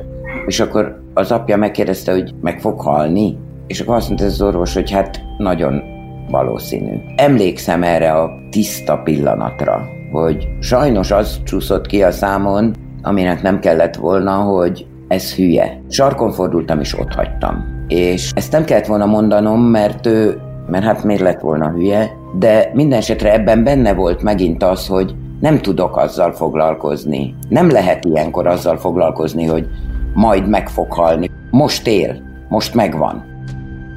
És 0.47 0.61
akkor 0.61 1.03
az 1.15 1.33
apja 1.33 1.57
megkérdezte, 1.57 2.13
hogy 2.13 2.35
meg 2.41 2.61
fog 2.61 2.81
halni, 2.81 3.37
és 3.67 3.81
akkor 3.81 3.97
azt 3.97 4.09
mondta 4.09 4.27
az 4.27 4.43
orvos, 4.43 4.75
hogy 4.75 4.91
hát 4.91 5.21
nagyon 5.39 5.83
valószínű. 6.31 6.97
Emlékszem 7.17 7.83
erre 7.83 8.13
a 8.13 8.31
tiszta 8.51 8.97
pillanatra, 8.97 9.97
hogy 10.13 10.49
sajnos 10.61 11.11
az 11.11 11.41
csúszott 11.45 11.87
ki 11.87 12.03
a 12.03 12.11
számon, 12.11 12.75
aminek 13.03 13.43
nem 13.43 13.59
kellett 13.61 13.97
volna, 13.97 14.33
hogy 14.33 14.87
ez 15.09 15.35
hülye. 15.35 15.81
Sarkon 15.89 16.33
fordultam 16.33 16.81
és 16.81 16.99
ott 16.99 17.15
hagytam. 17.15 17.65
És 17.89 18.31
ezt 18.35 18.53
nem 18.53 18.65
kellett 18.65 18.87
volna 18.87 19.07
mondanom, 19.07 19.61
mert 19.61 20.07
ő, 20.07 20.41
mert 20.67 20.85
hát 20.85 21.05
miért 21.05 21.23
lett 21.23 21.41
volna 21.41 21.71
hülye, 21.71 22.11
de 22.39 22.71
minden 22.75 22.99
esetre 22.99 23.33
ebben 23.33 23.65
benne 23.65 23.95
volt 23.95 24.23
megint 24.23 24.63
az, 24.63 24.87
hogy 24.87 25.15
nem 25.41 25.59
tudok 25.59 25.97
azzal 25.97 26.33
foglalkozni. 26.33 27.35
Nem 27.49 27.71
lehet 27.71 28.05
ilyenkor 28.05 28.47
azzal 28.47 28.77
foglalkozni, 28.77 29.45
hogy 29.45 29.67
majd 30.15 30.49
meg 30.49 30.69
fog 30.69 30.93
halni. 30.93 31.31
Most 31.51 31.87
él, 31.87 32.23
most 32.49 32.75
megvan. 32.75 33.25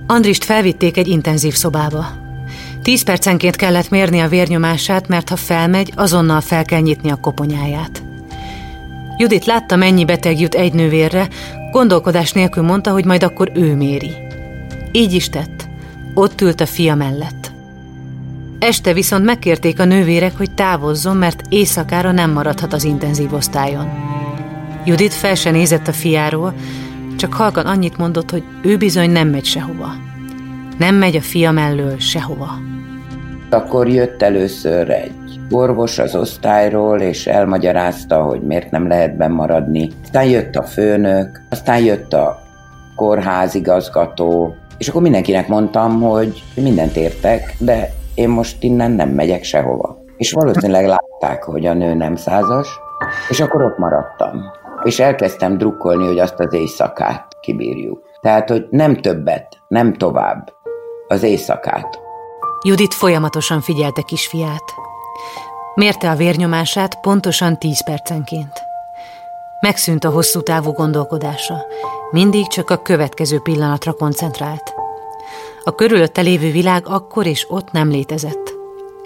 Andrist 0.08 0.44
felvitték 0.44 0.98
egy 0.98 1.08
intenzív 1.08 1.54
szobába. 1.54 2.21
Tíz 2.84 3.04
percenként 3.04 3.56
kellett 3.56 3.90
mérni 3.90 4.20
a 4.20 4.28
vérnyomását, 4.28 5.08
mert 5.08 5.30
ha 5.30 5.36
felmegy, 5.36 5.94
azonnal 5.96 6.42
fel 6.42 6.66
kell 6.66 6.80
nyitni 6.80 7.12
a 7.12 7.16
koponyáját. 7.16 8.04
Judit 9.18 9.46
látta, 9.46 9.76
mennyi 9.76 10.06
beteg 10.06 10.40
jut 10.40 10.56
egy 10.56 10.74
nővérre, 10.74 11.28
gondolkodás 11.72 12.32
nélkül 12.32 12.64
mondta, 12.64 12.92
hogy 12.92 13.06
majd 13.06 13.24
akkor 13.24 13.52
ő 13.54 13.76
méri. 13.76 14.12
Így 14.92 15.14
is 15.14 15.30
tett. 15.30 15.68
Ott 16.14 16.42
ült 16.42 16.62
a 16.62 16.66
fia 16.66 16.96
mellett. 16.96 17.52
Este 18.60 18.94
viszont 18.94 19.26
megkérték 19.26 19.80
a 19.80 19.86
nővérek, 19.86 20.38
hogy 20.38 20.52
távozzon, 20.52 21.18
mert 21.18 21.42
éjszakára 21.50 22.12
nem 22.12 22.32
maradhat 22.32 22.74
az 22.74 22.84
intenzív 22.84 23.34
osztályon. 23.34 23.90
Judit 24.86 25.14
fel 25.14 25.36
se 25.36 25.52
nézett 25.52 25.88
a 25.88 25.94
fiáról, 25.94 26.54
csak 27.18 27.34
halkan 27.34 27.66
annyit 27.66 27.98
mondott, 27.98 28.32
hogy 28.32 28.44
ő 28.62 28.78
bizony 28.78 29.10
nem 29.10 29.28
megy 29.28 29.46
sehova. 29.46 30.11
Nem 30.78 30.96
megy 30.96 31.16
a 31.16 31.22
fia 31.22 31.52
mellől 31.52 31.98
sehova. 31.98 32.50
Akkor 33.50 33.88
jött 33.88 34.22
először 34.22 34.90
egy 34.90 35.40
orvos 35.50 36.00
az 36.00 36.16
osztályról, 36.16 37.00
és 37.00 37.28
elmagyarázta, 37.28 38.22
hogy 38.22 38.42
miért 38.42 38.72
nem 38.72 38.88
lehet 38.88 39.18
benn 39.18 39.32
maradni. 39.32 39.90
Aztán 40.04 40.26
jött 40.26 40.56
a 40.56 40.64
főnök, 40.64 41.42
aztán 41.50 41.84
jött 41.84 42.14
a 42.14 42.40
kórházigazgató, 42.96 44.56
és 44.78 44.88
akkor 44.88 45.02
mindenkinek 45.02 45.48
mondtam, 45.48 46.02
hogy 46.02 46.44
mindent 46.56 46.96
értek, 46.96 47.56
de 47.60 47.90
én 48.16 48.30
most 48.30 48.64
innen 48.64 48.92
nem 48.92 49.10
megyek 49.10 49.44
sehova. 49.44 50.00
És 50.18 50.32
valószínűleg 50.32 50.86
látták, 50.86 51.44
hogy 51.44 51.66
a 51.66 51.74
nő 51.74 51.94
nem 51.94 52.16
százas, 52.16 52.80
és 53.30 53.40
akkor 53.40 53.64
ott 53.64 53.78
maradtam. 53.78 54.42
És 54.84 55.00
elkezdtem 55.00 55.58
drukkolni, 55.58 56.06
hogy 56.06 56.20
azt 56.20 56.40
az 56.40 56.54
éjszakát 56.54 57.28
kibírjuk. 57.42 58.02
Tehát, 58.22 58.50
hogy 58.50 58.68
nem 58.70 58.96
többet, 58.96 59.58
nem 59.68 59.94
tovább. 59.94 60.52
Az 61.12 61.24
éjszakát. 61.24 62.00
Judit 62.62 62.94
folyamatosan 62.94 63.62
figyelte 63.62 64.02
kisfiát. 64.02 64.64
Mérte 65.76 66.10
a 66.10 66.16
vérnyomását 66.16 67.00
pontosan 67.02 67.58
tíz 67.58 67.84
percenként. 67.84 68.62
Megszűnt 69.60 70.04
a 70.04 70.10
hosszú 70.10 70.42
távú 70.42 70.72
gondolkodása. 70.72 71.66
Mindig 72.12 72.48
csak 72.48 72.70
a 72.70 72.82
következő 72.82 73.40
pillanatra 73.40 73.94
koncentrált. 73.94 74.74
A 75.64 75.76
körülötte 75.76 76.22
lévő 76.22 76.52
világ 76.52 76.88
akkor 76.88 77.26
és 77.26 77.46
ott 77.50 77.72
nem 77.72 77.90
létezett. 77.90 78.54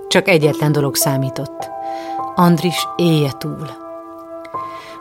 Csak 0.07 0.27
egyetlen 0.27 0.71
dolog 0.71 0.95
számított. 0.95 1.69
Andris 2.35 2.87
éje 2.95 3.31
túl. 3.37 3.69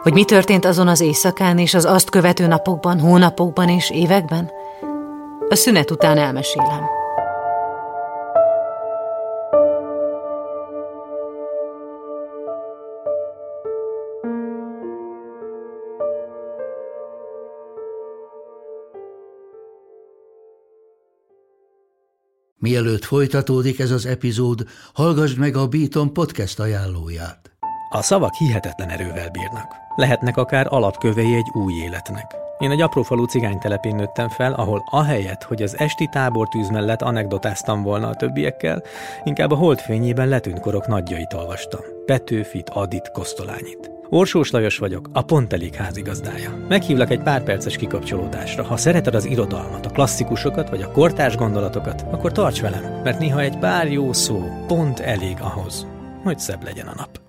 Hogy 0.02 0.12
mi 0.12 0.24
történt 0.24 0.64
azon 0.64 0.88
az 0.88 1.00
éjszakán 1.00 1.58
és 1.58 1.74
az 1.74 1.84
azt 1.84 2.10
követő 2.10 2.46
napokban, 2.46 3.00
hónapokban 3.00 3.68
és 3.68 3.90
években? 3.90 4.50
A 5.48 5.54
szünet 5.54 5.90
után 5.90 6.18
elmesélem. 6.18 6.84
Mielőtt 22.58 23.04
folytatódik 23.04 23.78
ez 23.78 23.90
az 23.90 24.06
epizód, 24.06 24.66
hallgassd 24.92 25.38
meg 25.38 25.56
a 25.56 25.68
Beaton 25.68 26.12
podcast 26.12 26.60
ajánlóját. 26.60 27.53
A 27.94 28.02
szavak 28.02 28.34
hihetetlen 28.34 28.88
erővel 28.88 29.28
bírnak. 29.30 29.76
Lehetnek 29.96 30.36
akár 30.36 30.66
alapkövei 30.70 31.34
egy 31.34 31.50
új 31.52 31.74
életnek. 31.74 32.36
Én 32.58 32.70
egy 32.70 32.80
aprófalú 32.80 33.24
cigánytelepén 33.24 33.94
nőttem 33.94 34.28
fel, 34.28 34.52
ahol 34.52 34.82
ahelyett, 34.90 35.42
hogy 35.42 35.62
az 35.62 35.78
esti 35.78 36.08
tábortűz 36.12 36.68
mellett 36.68 37.02
anekdotáztam 37.02 37.82
volna 37.82 38.08
a 38.08 38.14
többiekkel, 38.14 38.82
inkább 39.24 39.50
a 39.50 39.56
holdfényében 39.56 40.28
letűnt 40.28 40.60
korok 40.60 40.86
nagyjait 40.86 41.32
olvastam. 41.32 41.80
Petőfit, 42.06 42.70
Adit, 42.70 43.10
Kosztolányit. 43.10 43.90
Orsós 44.08 44.50
Lajos 44.50 44.78
vagyok, 44.78 45.08
a 45.12 45.22
Pont 45.22 45.52
Elég 45.52 45.74
házigazdája. 45.74 46.58
Meghívlak 46.68 47.10
egy 47.10 47.22
pár 47.22 47.42
perces 47.42 47.76
kikapcsolódásra. 47.76 48.64
Ha 48.64 48.76
szereted 48.76 49.14
az 49.14 49.24
irodalmat, 49.24 49.86
a 49.86 49.90
klasszikusokat 49.90 50.68
vagy 50.68 50.82
a 50.82 50.90
kortárs 50.90 51.36
gondolatokat, 51.36 52.04
akkor 52.10 52.32
tarts 52.32 52.60
velem, 52.60 53.00
mert 53.04 53.18
néha 53.18 53.40
egy 53.40 53.58
pár 53.58 53.92
jó 53.92 54.12
szó 54.12 54.42
pont 54.66 55.00
elég 55.00 55.36
ahhoz, 55.40 55.86
hogy 56.22 56.38
szebb 56.38 56.64
legyen 56.64 56.86
a 56.86 56.94
nap. 56.96 57.23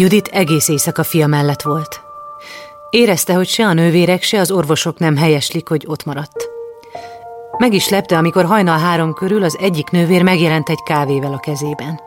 Judit 0.00 0.28
egész 0.28 0.68
éjszaka 0.68 1.02
fia 1.02 1.26
mellett 1.26 1.62
volt. 1.62 2.00
Érezte, 2.90 3.34
hogy 3.34 3.48
se 3.48 3.66
a 3.66 3.72
nővérek, 3.72 4.22
se 4.22 4.40
az 4.40 4.50
orvosok 4.50 4.98
nem 4.98 5.16
helyeslik, 5.16 5.68
hogy 5.68 5.84
ott 5.86 6.04
maradt. 6.04 6.48
Meg 7.56 7.72
is 7.72 7.88
lepte, 7.88 8.16
amikor 8.16 8.44
hajnal 8.44 8.78
három 8.78 9.12
körül 9.12 9.42
az 9.42 9.56
egyik 9.60 9.90
nővér 9.90 10.22
megjelent 10.22 10.68
egy 10.68 10.82
kávével 10.84 11.32
a 11.32 11.38
kezében. 11.38 12.00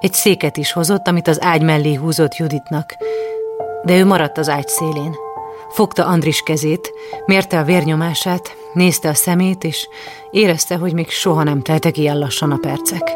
Egy 0.00 0.12
széket 0.12 0.56
is 0.56 0.72
hozott, 0.72 1.08
amit 1.08 1.28
az 1.28 1.42
ágy 1.42 1.62
mellé 1.62 1.94
húzott 1.94 2.36
Juditnak, 2.36 2.96
de 3.84 3.96
ő 3.98 4.04
maradt 4.04 4.38
az 4.38 4.48
ágy 4.48 4.68
szélén. 4.68 5.14
Fogta 5.68 6.06
Andris 6.06 6.40
kezét, 6.40 6.92
mérte 7.26 7.58
a 7.58 7.64
vérnyomását, 7.64 8.56
nézte 8.72 9.08
a 9.08 9.14
szemét, 9.14 9.64
és 9.64 9.88
érezte, 10.30 10.76
hogy 10.76 10.92
még 10.92 11.10
soha 11.10 11.42
nem 11.42 11.62
teltek 11.62 11.96
ilyen 11.96 12.18
lassan 12.18 12.50
a 12.50 12.56
percek. 12.56 13.10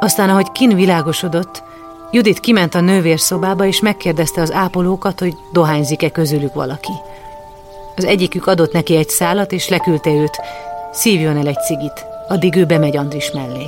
Aztán, 0.00 0.30
ahogy 0.30 0.52
kin 0.52 0.74
világosodott, 0.74 1.70
Judit 2.14 2.40
kiment 2.40 2.74
a 2.74 2.80
nővér 2.80 3.20
szobába, 3.20 3.66
és 3.66 3.80
megkérdezte 3.80 4.40
az 4.40 4.52
ápolókat, 4.52 5.20
hogy 5.20 5.34
dohányzik-e 5.52 6.10
közülük 6.10 6.54
valaki. 6.54 6.92
Az 7.96 8.04
egyikük 8.04 8.46
adott 8.46 8.72
neki 8.72 8.96
egy 8.96 9.08
szálat, 9.08 9.52
és 9.52 9.68
leküldte 9.68 10.10
őt, 10.10 10.40
szívjon 10.92 11.36
el 11.36 11.46
egy 11.46 11.58
cigit, 11.66 12.04
addig 12.28 12.56
ő 12.56 12.64
bemegy 12.64 12.96
Andris 12.96 13.30
mellé. 13.30 13.66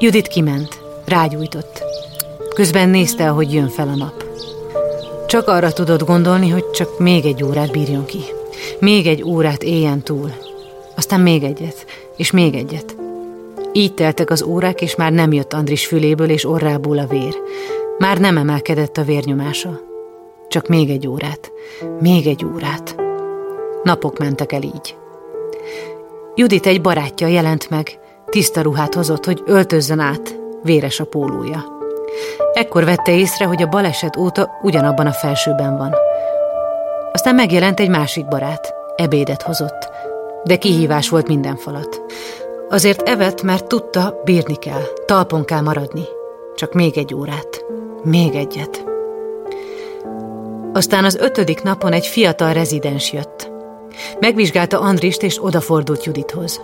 Judit 0.00 0.26
kiment, 0.26 0.80
rágyújtott. 1.04 1.82
Közben 2.54 2.88
nézte, 2.88 3.30
ahogy 3.30 3.52
jön 3.52 3.68
fel 3.68 3.88
a 3.88 3.96
nap. 3.96 4.24
Csak 5.26 5.48
arra 5.48 5.72
tudott 5.72 6.04
gondolni, 6.04 6.48
hogy 6.48 6.70
csak 6.70 6.98
még 6.98 7.24
egy 7.24 7.44
órát 7.44 7.70
bírjon 7.70 8.04
ki. 8.04 8.24
Még 8.78 9.06
egy 9.06 9.22
órát 9.22 9.62
éljen 9.62 10.02
túl. 10.02 10.32
Aztán 10.96 11.20
még 11.20 11.42
egyet, 11.42 11.86
és 12.16 12.30
még 12.30 12.54
egyet. 12.54 13.05
Így 13.76 13.94
teltek 13.94 14.30
az 14.30 14.42
órák, 14.42 14.80
és 14.80 14.96
már 14.96 15.12
nem 15.12 15.32
jött 15.32 15.52
Andris 15.52 15.86
füléből 15.86 16.30
és 16.30 16.44
orrából 16.44 16.98
a 16.98 17.06
vér. 17.06 17.36
Már 17.98 18.18
nem 18.18 18.36
emelkedett 18.36 18.96
a 18.96 19.02
vérnyomása. 19.02 19.80
Csak 20.48 20.68
még 20.68 20.90
egy 20.90 21.08
órát, 21.08 21.52
még 22.00 22.26
egy 22.26 22.44
órát. 22.44 22.96
Napok 23.82 24.18
mentek 24.18 24.52
el 24.52 24.62
így. 24.62 24.96
Judit 26.34 26.66
egy 26.66 26.80
barátja 26.80 27.26
jelent 27.26 27.70
meg, 27.70 27.98
tiszta 28.26 28.60
ruhát 28.62 28.94
hozott, 28.94 29.24
hogy 29.24 29.42
öltözzön 29.46 29.98
át, 29.98 30.38
véres 30.62 31.00
a 31.00 31.04
pólója. 31.04 31.64
Ekkor 32.52 32.84
vette 32.84 33.12
észre, 33.12 33.44
hogy 33.44 33.62
a 33.62 33.68
baleset 33.68 34.16
óta 34.16 34.50
ugyanabban 34.62 35.06
a 35.06 35.12
felsőben 35.12 35.76
van. 35.76 35.94
Aztán 37.12 37.34
megjelent 37.34 37.80
egy 37.80 37.90
másik 37.90 38.28
barát, 38.28 38.74
ebédet 38.96 39.42
hozott, 39.42 39.88
de 40.44 40.56
kihívás 40.56 41.08
volt 41.08 41.28
minden 41.28 41.56
falat. 41.56 42.00
Azért 42.68 43.08
evett, 43.08 43.42
mert 43.42 43.66
tudta, 43.66 44.20
bírni 44.24 44.56
kell, 44.56 44.82
talpon 45.04 45.44
kell 45.44 45.60
maradni. 45.60 46.04
Csak 46.54 46.72
még 46.72 46.98
egy 46.98 47.14
órát, 47.14 47.64
még 48.04 48.34
egyet. 48.34 48.84
Aztán 50.72 51.04
az 51.04 51.16
ötödik 51.16 51.62
napon 51.62 51.92
egy 51.92 52.06
fiatal 52.06 52.52
rezidens 52.52 53.12
jött. 53.12 53.50
Megvizsgálta 54.20 54.80
Andrist, 54.80 55.22
és 55.22 55.44
odafordult 55.44 56.04
Judithoz. 56.04 56.60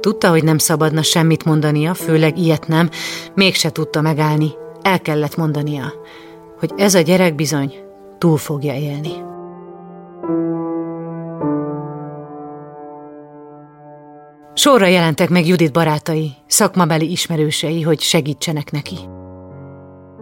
Tudta, 0.00 0.30
hogy 0.30 0.44
nem 0.44 0.58
szabadna 0.58 1.02
semmit 1.02 1.44
mondania, 1.44 1.94
főleg 1.94 2.38
ilyet 2.38 2.66
nem, 2.66 2.90
mégse 3.34 3.70
tudta 3.70 4.00
megállni. 4.00 4.52
El 4.82 5.00
kellett 5.00 5.36
mondania, 5.36 5.92
hogy 6.58 6.72
ez 6.76 6.94
a 6.94 7.00
gyerek 7.00 7.34
bizony 7.34 7.74
túl 8.18 8.36
fogja 8.36 8.74
élni. 8.74 9.12
Sorra 14.62 14.86
jelentek 14.86 15.28
meg 15.28 15.46
Judit 15.46 15.72
barátai, 15.72 16.30
szakmabeli 16.46 17.10
ismerősei, 17.10 17.82
hogy 17.82 18.00
segítsenek 18.00 18.70
neki. 18.70 18.96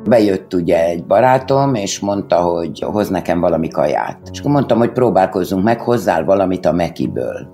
Bejött 0.04 0.54
ugye 0.54 0.84
egy 0.84 1.04
barátom, 1.04 1.74
és 1.74 1.98
mondta, 1.98 2.36
hogy 2.40 2.80
hoz 2.80 3.08
nekem 3.08 3.40
valami 3.40 3.68
kaját. 3.68 4.18
És 4.32 4.38
akkor 4.38 4.50
mondtam, 4.50 4.78
hogy 4.78 4.92
próbálkozzunk 4.92 5.64
meg, 5.64 5.80
hozzál 5.80 6.24
valamit 6.24 6.66
a 6.66 6.72
Mekiből. 6.72 7.48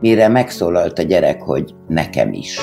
Mire 0.00 0.28
megszólalt 0.28 0.98
a 0.98 1.02
gyerek, 1.02 1.42
hogy 1.42 1.74
nekem 1.88 2.32
is. 2.32 2.60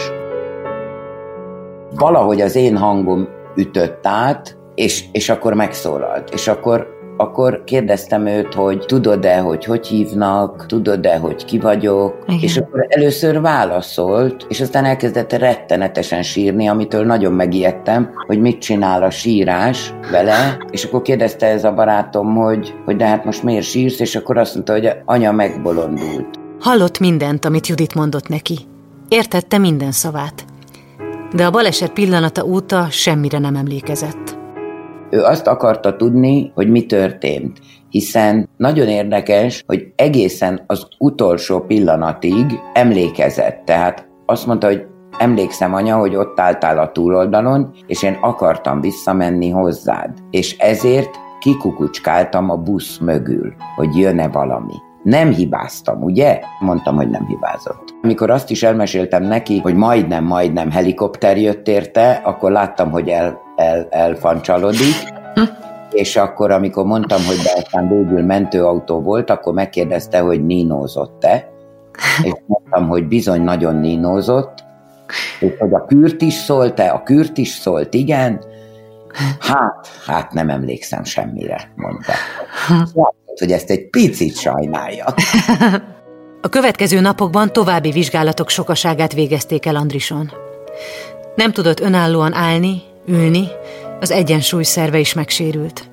Valahogy 1.96 2.42
az 2.42 2.56
én 2.56 2.78
hangom 2.78 3.28
ütött 3.56 4.08
át, 4.08 4.58
és, 4.76 5.06
és 5.12 5.30
akkor 5.30 5.54
megszólalt. 5.54 6.30
És 6.30 6.48
akkor 6.48 6.96
akkor 7.17 7.63
kérdeztem 7.63 8.25
őt, 8.25 8.53
hogy 8.53 8.84
tudod-e, 8.86 9.39
hogy 9.39 9.65
hogy 9.65 9.88
hívnak, 9.88 10.65
tudod-e, 10.65 11.17
hogy 11.17 11.45
ki 11.45 11.60
vagyok, 11.60 12.23
Igen. 12.27 12.39
és 12.41 12.58
akkor 12.58 12.86
először 12.89 13.41
válaszolt, 13.41 14.45
és 14.49 14.62
aztán 14.62 14.86
elkezdett 14.86 15.34
rettenetesen 15.34 16.23
sírni, 16.23 16.67
amitől 16.67 17.06
nagyon 17.06 17.34
megijedtem, 17.34 18.10
hogy 18.27 18.39
mit 18.39 18.60
csinál 18.60 19.03
a 19.03 19.10
sírás 19.10 19.93
vele, 20.12 20.58
és 20.71 20.84
akkor 20.84 21.01
kérdezte 21.01 21.45
ez 21.45 21.63
a 21.63 21.73
barátom, 21.73 22.36
hogy, 22.36 22.73
hogy 22.86 22.95
de 22.95 23.06
hát 23.06 23.25
most 23.25 23.43
miért 23.43 23.65
sírsz, 23.65 23.99
és 23.99 24.15
akkor 24.15 24.38
azt 24.38 24.53
mondta, 24.53 24.73
hogy 24.73 24.89
anya 25.06 25.32
megbolondult. 25.32 26.27
Hallott 26.60 26.99
mindent, 26.99 27.45
amit 27.45 27.67
Judit 27.67 27.95
mondott 27.95 28.27
neki. 28.27 28.58
Értette 29.08 29.58
minden 29.58 29.91
szavát. 29.91 30.45
De 31.36 31.45
a 31.45 31.51
baleset 31.51 31.93
pillanata 31.93 32.45
óta 32.45 32.88
semmire 32.89 33.39
nem 33.39 33.56
emlékezett. 33.56 34.37
Ő 35.17 35.23
azt 35.23 35.47
akarta 35.47 35.95
tudni, 35.95 36.51
hogy 36.56 36.69
mi 36.69 36.86
történt, 36.86 37.60
hiszen 37.89 38.49
nagyon 38.58 38.88
érdekes, 38.88 39.63
hogy 39.67 39.91
egészen 39.95 40.63
az 40.67 40.88
utolsó 40.97 41.60
pillanatig 41.60 42.60
emlékezett. 42.73 43.62
Tehát 43.65 44.08
azt 44.25 44.45
mondta, 44.45 44.67
hogy 44.67 44.86
emlékszem, 45.19 45.73
anya, 45.73 45.97
hogy 45.97 46.15
ott 46.15 46.39
álltál 46.39 46.80
a 46.80 46.91
túloldalon, 46.91 47.73
és 47.88 48.03
én 48.03 48.17
akartam 48.21 48.82
visszamenni 48.82 49.49
hozzád. 49.49 50.10
És 50.30 50.58
ezért 50.58 51.10
kikukucskáltam 51.39 52.49
a 52.49 52.56
busz 52.56 52.97
mögül, 52.97 53.53
hogy 53.75 53.97
jön-e 53.97 54.27
valami. 54.27 54.73
Nem 55.03 55.32
hibáztam, 55.32 56.03
ugye? 56.03 56.39
Mondtam, 56.60 56.95
hogy 56.95 57.10
nem 57.10 57.25
hibázott. 57.27 57.95
Amikor 58.01 58.30
azt 58.30 58.49
is 58.51 58.63
elmeséltem 58.63 59.23
neki, 59.23 59.60
hogy 59.60 59.75
majdnem, 59.75 60.23
majdnem 60.23 60.71
helikopter 60.71 61.38
jött 61.38 61.67
érte, 61.67 62.21
akkor 62.23 62.51
láttam, 62.51 62.91
hogy 62.91 63.08
el, 63.08 63.45
el, 63.58 63.88
elfancsalodik, 63.89 64.96
és 65.91 66.15
akkor, 66.15 66.52
amikor 66.52 66.86
mondtam, 66.86 67.26
hogy 67.26 67.38
de 67.38 67.52
aztán 67.56 67.89
végül 67.89 68.24
mentőautó 68.24 69.02
volt, 69.02 69.30
akkor 69.30 69.54
megkérdezte, 69.54 70.20
hogy 70.20 70.46
nínózott-e, 70.46 71.50
és 72.24 72.34
mondtam, 72.46 72.88
hogy 72.88 73.08
bizony 73.08 73.41
nagyon 73.41 73.76
nínózott, 73.76 74.63
és 75.39 75.52
hogy 75.60 75.74
a 75.74 75.86
kürt 75.86 76.22
is 76.22 76.34
szólt-e, 76.34 76.91
a 76.91 77.04
kürt 77.04 77.38
is 77.38 77.50
szólt, 77.50 77.93
igen, 77.93 78.43
hát, 79.39 79.88
hát 80.06 80.34
nem 80.34 80.50
emlékszem 80.50 81.04
semmire, 81.04 81.72
mondta. 81.76 82.13
Szóval 82.67 83.15
hogy 83.39 83.52
ezt 83.52 83.70
egy 83.70 83.89
picit 83.89 84.38
sajnálja. 84.38 85.06
A 86.41 86.50
következő 86.50 87.00
napokban 87.00 87.54
további 87.54 87.91
vizsgálatok 87.91 88.50
sokaságát 88.50 89.13
végezték 89.13 89.65
el 89.65 89.76
Andrison. 89.76 90.32
Nem 91.36 91.52
tudott 91.52 91.80
önállóan 91.80 92.34
állni, 92.34 92.82
ülni, 93.08 93.48
az 94.00 94.12
egyensúly 94.12 94.63
szerve 94.63 95.00
is 95.00 95.13
megsérült. 95.13 95.89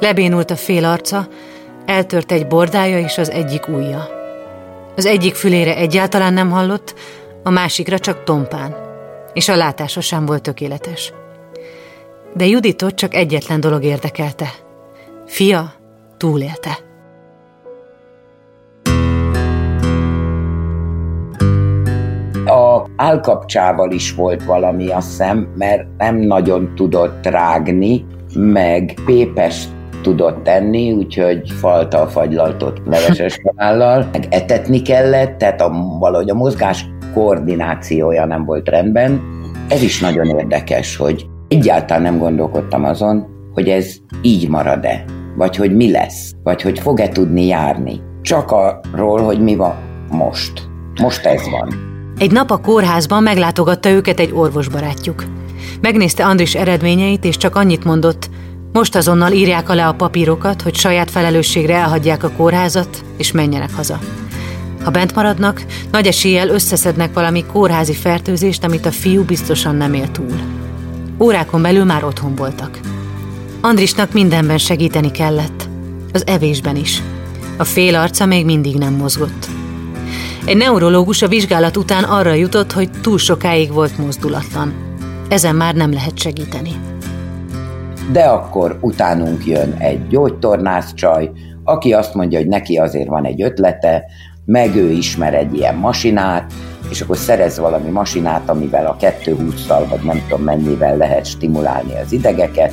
Lebénult 0.00 0.50
a 0.50 0.56
fél 0.56 0.84
arca, 0.84 1.28
eltört 1.86 2.32
egy 2.32 2.46
bordája 2.46 2.98
és 2.98 3.18
az 3.18 3.30
egyik 3.30 3.68
ujja. 3.68 4.08
Az 4.96 5.06
egyik 5.06 5.34
fülére 5.34 5.76
egyáltalán 5.76 6.32
nem 6.32 6.50
hallott, 6.50 6.94
a 7.42 7.50
másikra 7.50 7.98
csak 7.98 8.24
tompán, 8.24 8.76
és 9.32 9.48
a 9.48 9.56
látása 9.56 10.00
sem 10.00 10.26
volt 10.26 10.42
tökéletes. 10.42 11.12
De 12.34 12.46
Juditot 12.46 12.94
csak 12.94 13.14
egyetlen 13.14 13.60
dolog 13.60 13.84
érdekelte. 13.84 14.52
Fia 15.26 15.72
túlélte. 16.16 16.78
Állkapcsával 22.96 23.90
is 23.90 24.14
volt 24.14 24.44
valami, 24.44 24.88
azt 24.88 25.08
hiszem, 25.08 25.48
mert 25.56 25.86
nem 25.98 26.16
nagyon 26.16 26.72
tudott 26.74 27.26
rágni, 27.26 28.04
meg 28.34 28.94
pépes 29.04 29.68
tudott 30.02 30.42
tenni, 30.42 30.92
úgyhogy 30.92 31.50
falta 31.50 32.00
a 32.00 32.06
fagylaltot 32.06 32.80
leveses 32.84 33.40
kanállal, 33.42 34.08
meg 34.12 34.26
etetni 34.30 34.82
kellett, 34.82 35.38
tehát 35.38 35.60
a, 35.60 35.70
valahogy 35.98 36.30
a 36.30 36.34
mozgás 36.34 36.86
koordinációja 37.14 38.24
nem 38.26 38.44
volt 38.44 38.68
rendben. 38.68 39.20
Ez 39.68 39.82
is 39.82 40.00
nagyon 40.00 40.26
érdekes, 40.38 40.96
hogy 40.96 41.26
egyáltalán 41.48 42.02
nem 42.02 42.18
gondolkodtam 42.18 42.84
azon, 42.84 43.26
hogy 43.52 43.68
ez 43.68 43.96
így 44.22 44.48
marad-e, 44.48 45.04
vagy 45.36 45.56
hogy 45.56 45.76
mi 45.76 45.90
lesz, 45.90 46.32
vagy 46.42 46.62
hogy 46.62 46.78
fog-e 46.78 47.08
tudni 47.08 47.46
járni. 47.46 48.00
Csak 48.22 48.50
arról, 48.50 49.20
hogy 49.20 49.40
mi 49.40 49.56
van 49.56 49.74
most. 50.10 50.62
Most 51.00 51.26
ez 51.26 51.50
van. 51.50 51.93
Egy 52.18 52.30
nap 52.30 52.50
a 52.50 52.56
kórházban 52.56 53.22
meglátogatta 53.22 53.88
őket 53.88 54.20
egy 54.20 54.30
orvosbarátjuk. 54.32 55.24
Megnézte 55.80 56.26
Andris 56.26 56.54
eredményeit, 56.54 57.24
és 57.24 57.36
csak 57.36 57.56
annyit 57.56 57.84
mondott, 57.84 58.30
most 58.72 58.96
azonnal 58.96 59.32
írják 59.32 59.68
alá 59.68 59.88
a 59.88 59.94
papírokat, 59.94 60.62
hogy 60.62 60.74
saját 60.74 61.10
felelősségre 61.10 61.74
elhagyják 61.74 62.22
a 62.22 62.30
kórházat, 62.30 63.04
és 63.16 63.32
menjenek 63.32 63.74
haza. 63.74 63.98
Ha 64.84 64.90
bent 64.90 65.14
maradnak, 65.14 65.64
nagy 65.90 66.06
eséllyel 66.06 66.48
összeszednek 66.48 67.12
valami 67.12 67.44
kórházi 67.52 67.92
fertőzést, 67.92 68.64
amit 68.64 68.86
a 68.86 68.90
fiú 68.90 69.24
biztosan 69.24 69.74
nem 69.74 69.94
él 69.94 70.10
túl. 70.10 70.38
Órákon 71.18 71.62
belül 71.62 71.84
már 71.84 72.04
otthon 72.04 72.34
voltak. 72.34 72.78
Andrisnak 73.60 74.12
mindenben 74.12 74.58
segíteni 74.58 75.10
kellett, 75.10 75.68
az 76.12 76.26
evésben 76.26 76.76
is. 76.76 77.02
A 77.56 77.64
fél 77.64 77.94
arca 77.94 78.26
még 78.26 78.44
mindig 78.44 78.76
nem 78.76 78.92
mozgott. 78.92 79.48
Egy 80.46 80.56
neurológus 80.56 81.22
a 81.22 81.28
vizsgálat 81.28 81.76
után 81.76 82.04
arra 82.04 82.32
jutott, 82.32 82.72
hogy 82.72 82.90
túl 83.00 83.18
sokáig 83.18 83.72
volt 83.72 83.98
mozdulatlan. 83.98 84.74
Ezen 85.28 85.54
már 85.54 85.74
nem 85.74 85.92
lehet 85.92 86.18
segíteni. 86.18 86.70
De 88.12 88.24
akkor 88.24 88.78
utánunk 88.80 89.46
jön 89.46 89.74
egy 89.78 90.06
gyógytornász 90.08 90.94
csaj, 90.94 91.30
aki 91.64 91.92
azt 91.92 92.14
mondja, 92.14 92.38
hogy 92.38 92.48
neki 92.48 92.76
azért 92.76 93.08
van 93.08 93.24
egy 93.24 93.42
ötlete, 93.42 94.04
meg 94.44 94.76
ő 94.76 94.90
ismer 94.90 95.34
egy 95.34 95.54
ilyen 95.54 95.74
masinát, 95.74 96.52
és 96.90 97.00
akkor 97.00 97.16
szerez 97.16 97.58
valami 97.58 97.90
masinát, 97.90 98.48
amivel 98.48 98.86
a 98.86 98.96
220-szal, 99.00 99.86
vagy 99.88 100.00
nem 100.02 100.22
tudom 100.28 100.44
mennyivel 100.44 100.96
lehet 100.96 101.26
stimulálni 101.26 101.98
az 102.04 102.12
idegeket, 102.12 102.72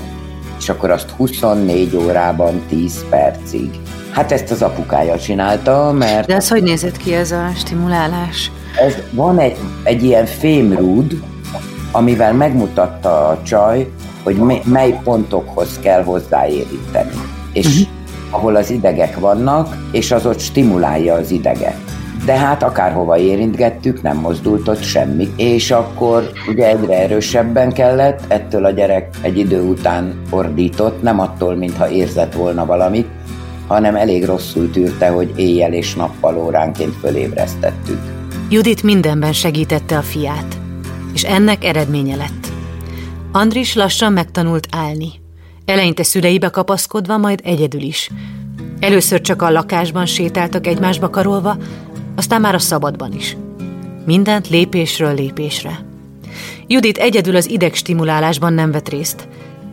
és 0.61 0.69
akkor 0.69 0.89
azt 0.89 1.09
24 1.09 1.95
órában 1.95 2.61
10 2.69 3.05
percig 3.09 3.69
Hát 4.11 4.31
ezt 4.31 4.51
az 4.51 4.61
apukája 4.61 5.19
csinálta, 5.19 5.91
mert... 5.91 6.27
De 6.27 6.35
ez 6.35 6.49
hogy 6.49 6.63
nézett 6.63 6.97
ki 6.97 7.13
ez 7.13 7.31
a 7.31 7.51
stimulálás? 7.55 8.51
Ez 8.85 8.95
van 9.11 9.39
egy, 9.39 9.57
egy 9.83 10.03
ilyen 10.03 10.25
fémrúd, 10.25 11.23
amivel 11.91 12.33
megmutatta 12.33 13.27
a 13.27 13.41
csaj, 13.43 13.91
hogy 14.23 14.63
mely 14.63 14.99
pontokhoz 15.03 15.79
kell 15.81 16.03
hozzáérinteni. 16.03 17.21
És 17.53 17.65
uh-huh. 17.65 17.87
ahol 18.29 18.55
az 18.55 18.69
idegek 18.69 19.19
vannak, 19.19 19.77
és 19.91 20.11
az 20.11 20.25
ott 20.25 20.39
stimulálja 20.39 21.13
az 21.13 21.31
ideget. 21.31 22.00
De 22.25 22.37
hát 22.37 22.63
akárhova 22.63 23.17
érintgettük, 23.17 24.01
nem 24.01 24.17
mozdult 24.17 24.67
ott 24.67 24.83
semmi. 24.83 25.29
És 25.35 25.71
akkor 25.71 26.31
ugye 26.47 26.67
egyre 26.67 27.01
erősebben 27.01 27.73
kellett, 27.73 28.21
ettől 28.27 28.65
a 28.65 28.71
gyerek 28.71 29.09
egy 29.21 29.37
idő 29.37 29.61
után 29.61 30.21
ordított, 30.29 31.01
nem 31.01 31.19
attól, 31.19 31.55
mintha 31.55 31.89
érzett 31.89 32.33
volna 32.33 32.65
valamit, 32.65 33.07
hanem 33.67 33.95
elég 33.95 34.25
rosszul 34.25 34.71
tűrte, 34.71 35.07
hogy 35.07 35.33
éjjel 35.35 35.73
és 35.73 35.95
nappal 35.95 36.37
óránként 36.37 36.95
fölébresztettük. 36.99 37.99
Judit 38.49 38.83
mindenben 38.83 39.33
segítette 39.33 39.97
a 39.97 40.01
fiát, 40.01 40.57
és 41.13 41.23
ennek 41.23 41.65
eredménye 41.65 42.15
lett. 42.15 42.47
Andris 43.31 43.75
lassan 43.75 44.13
megtanult 44.13 44.67
állni. 44.71 45.09
Eleinte 45.65 46.03
szüleibe 46.03 46.49
kapaszkodva, 46.49 47.17
majd 47.17 47.39
egyedül 47.43 47.81
is. 47.81 48.09
Először 48.79 49.21
csak 49.21 49.41
a 49.41 49.51
lakásban 49.51 50.05
sétáltak 50.05 50.67
egymásba 50.67 51.09
karolva, 51.09 51.57
aztán 52.15 52.41
már 52.41 52.55
a 52.55 52.59
szabadban 52.59 53.13
is. 53.13 53.37
Mindent 54.05 54.49
lépésről 54.49 55.13
lépésre. 55.13 55.79
Judit 56.67 56.97
egyedül 56.97 57.35
az 57.35 57.49
idegstimulálásban 57.49 58.53
nem 58.53 58.71
vett 58.71 58.89
részt. 58.89 59.27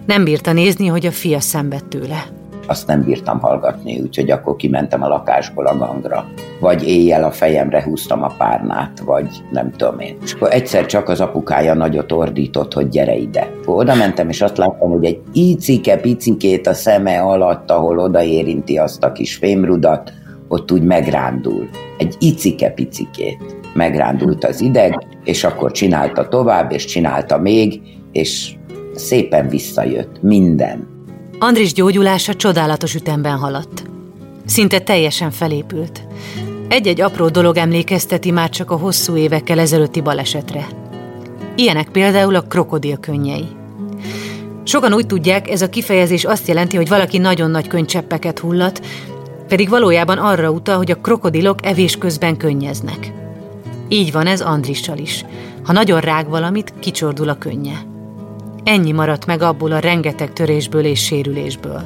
Nem 0.07 0.25
bírta 0.25 0.53
nézni, 0.53 0.87
hogy 0.87 1.07
a 1.07 1.11
fia 1.11 1.41
szenved 1.41 1.85
tőle 1.85 2.25
azt 2.69 2.87
nem 2.87 3.03
bírtam 3.03 3.41
hallgatni, 3.41 4.01
úgyhogy 4.01 4.31
akkor 4.31 4.57
kimentem 4.57 5.03
a 5.03 5.09
lakásból 5.09 5.67
a 5.67 5.77
gangra. 5.77 6.27
Vagy 6.61 6.89
éjjel 6.89 7.25
a 7.25 7.31
fejemre 7.31 7.83
húztam 7.83 8.23
a 8.23 8.35
párnát, 8.39 9.01
vagy 9.05 9.29
nem 9.51 9.71
tudom 9.71 9.99
én. 9.99 10.17
És 10.23 10.33
akkor 10.33 10.53
egyszer 10.53 10.87
csak 10.87 11.09
az 11.09 11.21
apukája 11.21 11.75
nagyot 11.75 12.13
ordított, 12.13 12.73
hogy 12.73 12.89
gyere 12.89 13.15
ide. 13.15 13.51
Oda 13.67 13.95
mentem, 13.95 14.29
és 14.29 14.43
azt 14.43 14.57
láttam, 14.57 14.91
hogy 14.91 15.05
egy 15.05 15.21
icike-picikét 15.33 16.67
a 16.67 16.75
szeme 16.75 17.21
alatt, 17.21 17.71
ahol 17.71 17.99
odaérinti 17.99 18.79
azt 18.79 19.05
a 19.05 19.13
kis 19.13 19.37
fémrudat, 19.37 20.13
ott 20.49 20.73
úgy 20.73 20.83
megrándul. 20.83 21.69
Egy 21.99 22.17
icike-picikét. 22.19 23.57
Megrándult 23.75 24.45
az 24.45 24.61
ideg, 24.61 25.07
és 25.25 25.45
akkor 25.45 25.73
csinálta 25.73 26.29
tovább, 26.29 26.73
és 26.73 26.85
csinálta 26.85 27.39
még, 27.39 27.81
és 28.13 28.55
szépen 28.95 29.49
visszajött 29.49 30.23
minden 30.23 30.97
Andris 31.39 31.73
gyógyulása 31.73 32.35
csodálatos 32.35 32.95
ütemben 32.95 33.37
haladt. 33.37 33.83
Szinte 34.47 34.79
teljesen 34.79 35.31
felépült. 35.31 36.03
Egy-egy 36.69 37.01
apró 37.01 37.29
dolog 37.29 37.57
emlékezteti 37.57 38.31
már 38.31 38.49
csak 38.49 38.71
a 38.71 38.77
hosszú 38.77 39.17
évekkel 39.17 39.59
ezelőtti 39.59 40.01
balesetre. 40.01 40.67
Ilyenek 41.57 41.89
például 41.89 42.35
a 42.35 42.41
krokodil 42.41 42.97
könnyei. 42.97 43.47
Sokan 44.65 44.95
úgy 44.95 45.07
tudják, 45.07 45.51
ez 45.51 45.63
a 45.63 45.69
kifejezés 45.69 46.25
azt 46.25 46.49
jelenti, 46.49 46.77
hogy 46.77 46.89
valaki 46.89 47.19
nagyon 47.19 47.51
nagy 47.51 47.67
könycseppeket 47.67 48.39
hullat, 48.39 48.81
pedig 49.49 49.69
valójában 49.69 50.19
arra 50.19 50.51
utal, 50.51 50.77
hogy 50.77 50.91
a 50.91 51.01
krokodilok 51.01 51.67
evés 51.67 51.97
közben 51.97 52.37
könnyeznek. 52.37 53.13
Így 53.89 54.13
van 54.13 54.27
ez 54.27 54.41
Andrissal 54.41 54.99
is. 54.99 55.25
Ha 55.65 55.73
nagyon 55.73 56.01
rág 56.01 56.29
valamit, 56.29 56.75
kicsordul 56.79 57.29
a 57.29 57.39
könnye. 57.39 57.87
Ennyi 58.65 58.93
maradt 58.93 59.27
meg 59.27 59.43
abból 59.43 59.73
a 59.73 59.79
rengeteg 59.79 60.33
törésből 60.33 60.85
és 60.85 61.05
sérülésből. 61.05 61.83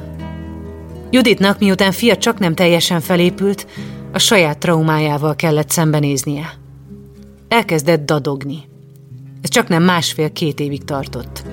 Juditnak, 1.09 1.59
miután 1.59 1.91
fia 1.91 2.17
csak 2.17 2.39
nem 2.39 2.55
teljesen 2.55 2.99
felépült, 2.99 3.67
a 4.11 4.19
saját 4.19 4.57
traumájával 4.57 5.35
kellett 5.35 5.69
szembenéznie. 5.69 6.53
Elkezdett 7.47 8.05
dadogni. 8.05 8.57
Ez 9.41 9.49
csak 9.49 9.67
nem 9.67 9.83
másfél-két 9.83 10.59
évig 10.59 10.83
tartott. 10.83 11.43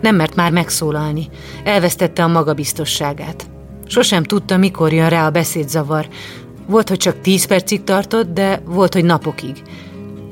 Nem 0.00 0.16
mert 0.16 0.34
már 0.34 0.52
megszólalni, 0.52 1.28
elvesztette 1.64 2.24
a 2.24 2.28
magabiztosságát. 2.28 3.53
Sosem 3.86 4.22
tudta, 4.22 4.56
mikor 4.56 4.92
jön 4.92 5.08
rá 5.08 5.26
a 5.26 5.30
beszédzavar. 5.30 6.08
Volt, 6.66 6.88
hogy 6.88 6.98
csak 6.98 7.20
tíz 7.20 7.44
percig 7.44 7.84
tartott, 7.84 8.32
de 8.32 8.62
volt, 8.64 8.94
hogy 8.94 9.04
napokig. 9.04 9.62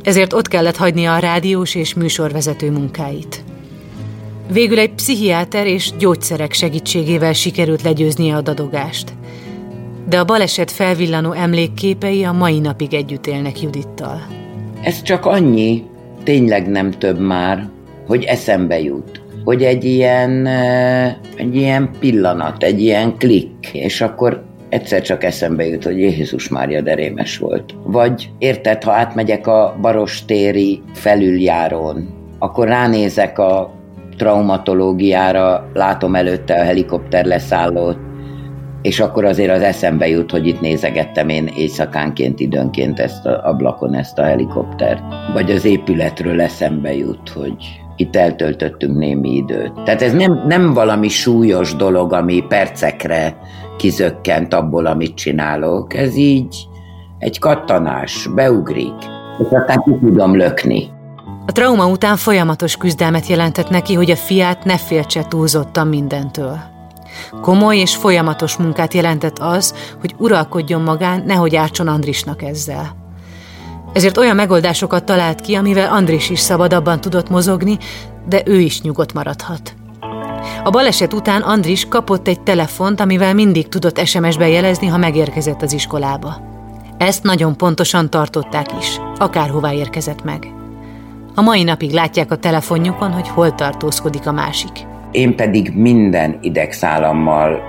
Ezért 0.03 0.33
ott 0.33 0.49
kellett 0.49 0.77
hagynia 0.77 1.15
a 1.15 1.19
rádiós 1.19 1.75
és 1.75 1.95
műsorvezető 1.95 2.71
munkáit. 2.71 3.45
Végül 4.53 4.79
egy 4.79 4.93
pszichiáter 4.95 5.67
és 5.67 5.91
gyógyszerek 5.99 6.53
segítségével 6.53 7.33
sikerült 7.33 7.83
legyőznie 7.83 8.37
a 8.37 8.41
dadogást. 8.41 9.13
De 10.09 10.19
a 10.19 10.25
baleset 10.25 10.71
felvillanó 10.71 11.33
emlékképei 11.33 12.25
a 12.25 12.33
mai 12.33 12.59
napig 12.59 12.95
együtt 12.95 13.27
élnek 13.27 13.61
Judittal. 13.61 14.27
Ez 14.83 15.03
csak 15.03 15.27
annyi, 15.27 15.85
tényleg 16.25 16.69
nem 16.69 16.91
több 16.91 17.19
már, 17.19 17.71
hogy 18.07 18.25
eszembe 18.25 18.81
jut. 18.81 19.22
Hogy 19.45 19.63
egy 19.63 19.85
ilyen, 19.85 20.47
egy 21.37 21.57
ilyen 21.57 21.91
pillanat, 21.99 22.63
egy 22.63 22.81
ilyen 22.81 23.17
klik, 23.19 23.71
és 23.73 24.01
akkor 24.01 24.43
egyszer 24.69 25.03
csak 25.03 25.25
eszembe 25.25 25.67
jut, 25.67 25.85
hogy 25.85 25.99
Jézus 25.99 26.49
Mária 26.49 26.81
derémes 26.81 27.39
volt. 27.39 27.75
Vagy 27.85 28.31
érted, 28.39 28.83
ha 28.83 28.93
átmegyek 28.93 29.47
a 29.47 29.77
Barostéri 29.81 30.83
felüljárón, 30.93 32.09
akkor 32.39 32.67
ránézek 32.67 33.39
a 33.39 33.75
traumatológiára, 34.17 35.71
látom 35.73 36.15
előtte 36.15 36.55
a 36.55 36.65
helikopter 36.65 37.25
leszállót, 37.25 37.99
és 38.83 39.01
akkor 39.01 39.25
azért 39.25 39.51
az 39.51 39.63
eszembe 39.63 40.09
jut, 40.09 40.31
hogy 40.31 40.47
itt 40.47 40.61
nézegettem 40.61 41.29
én 41.29 41.51
éjszakánként 41.57 42.41
időnként 42.41 43.01
ezt 43.01 43.27
a 43.27 43.41
ablakon 43.45 43.95
ezt 43.95 44.19
a 44.19 44.23
helikoptert. 44.23 45.03
Vagy 45.33 45.51
az 45.51 45.65
épületről 45.65 46.41
eszembe 46.41 46.95
jut, 46.95 47.29
hogy 47.29 47.82
itt 48.03 48.17
eltöltöttünk 48.17 48.97
némi 48.97 49.31
időt. 49.31 49.73
Tehát 49.85 50.03
ez 50.03 50.13
nem, 50.13 50.43
nem 50.47 50.73
valami 50.73 51.09
súlyos 51.09 51.77
dolog, 51.77 52.13
ami 52.13 52.45
percekre 52.49 53.37
kizökkent 53.77 54.55
abból, 54.55 54.87
amit 54.87 55.15
csinálok. 55.15 55.95
Ez 55.95 56.17
így, 56.17 56.69
egy 57.19 57.39
kattanás, 57.39 58.29
beugrik, 58.35 58.95
és 59.39 59.47
aztán 59.51 59.83
ki 59.85 59.99
tudom 60.01 60.37
lökni. 60.37 60.91
A 61.47 61.53
trauma 61.53 61.87
után 61.87 62.17
folyamatos 62.17 62.77
küzdelmet 62.77 63.27
jelentett 63.27 63.69
neki, 63.69 63.95
hogy 63.95 64.11
a 64.11 64.17
fiát 64.17 64.65
ne 64.65 64.79
féltse 64.79 65.25
túlzottan 65.29 65.87
mindentől. 65.87 66.59
Komoly 67.41 67.77
és 67.77 67.97
folyamatos 67.97 68.57
munkát 68.57 68.95
jelentett 68.95 69.39
az, 69.39 69.75
hogy 70.01 70.15
uralkodjon 70.19 70.83
magán, 70.83 71.23
nehogy 71.27 71.57
ártson 71.57 71.89
Andrisnak 71.89 72.43
ezzel. 72.43 73.02
Ezért 73.93 74.17
olyan 74.17 74.37
megoldásokat 74.37 75.05
talált 75.05 75.41
ki, 75.41 75.55
amivel 75.55 75.93
Andris 75.93 76.31
is 76.31 76.41
szabadabban 76.41 77.01
tudott 77.01 77.31
mozogni, 77.31 77.79
de 78.29 78.43
ő 78.45 78.61
is 78.61 78.83
nyugodt 78.83 79.13
maradhat. 79.13 79.75
A 80.65 80.71
baleset 80.71 81.13
után 81.13 81.43
Andris 81.43 81.89
kapott 81.89 82.29
egy 82.29 82.41
telefont, 82.41 83.01
amivel 83.01 83.35
mindig 83.35 83.69
tudott 83.69 84.05
SMS-ben 84.05 84.49
jelezni, 84.49 84.87
ha 84.87 84.97
megérkezett 84.97 85.63
az 85.63 85.73
iskolába. 85.73 86.37
Ezt 86.99 87.23
nagyon 87.23 87.57
pontosan 87.57 88.11
tartották 88.11 88.67
is, 88.79 89.01
akárhová 89.17 89.73
érkezett 89.73 90.25
meg. 90.25 90.53
A 91.35 91.41
mai 91.41 91.63
napig 91.63 91.91
látják 91.91 92.31
a 92.31 92.37
telefonjukon, 92.37 93.13
hogy 93.13 93.29
hol 93.29 93.55
tartózkodik 93.55 94.27
a 94.27 94.33
másik. 94.33 94.71
Én 95.11 95.37
pedig 95.37 95.73
minden 95.75 96.39
idegszálammal 96.41 97.63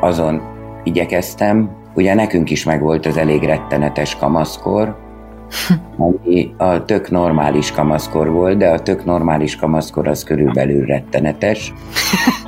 azon 0.00 0.42
igyekeztem, 0.84 1.70
ugye 1.94 2.14
nekünk 2.14 2.50
is 2.50 2.64
megvolt 2.64 3.06
az 3.06 3.16
elég 3.16 3.42
rettenetes 3.42 4.16
kamaszkor, 4.16 5.05
ami 5.96 6.54
a 6.56 6.84
tök 6.84 7.10
normális 7.10 7.70
kamaszkor 7.72 8.30
volt, 8.30 8.56
de 8.56 8.68
a 8.68 8.80
tök 8.80 9.04
normális 9.04 9.56
kamaszkor 9.56 10.08
az 10.08 10.24
körülbelül 10.24 10.84
rettenetes. 10.84 11.72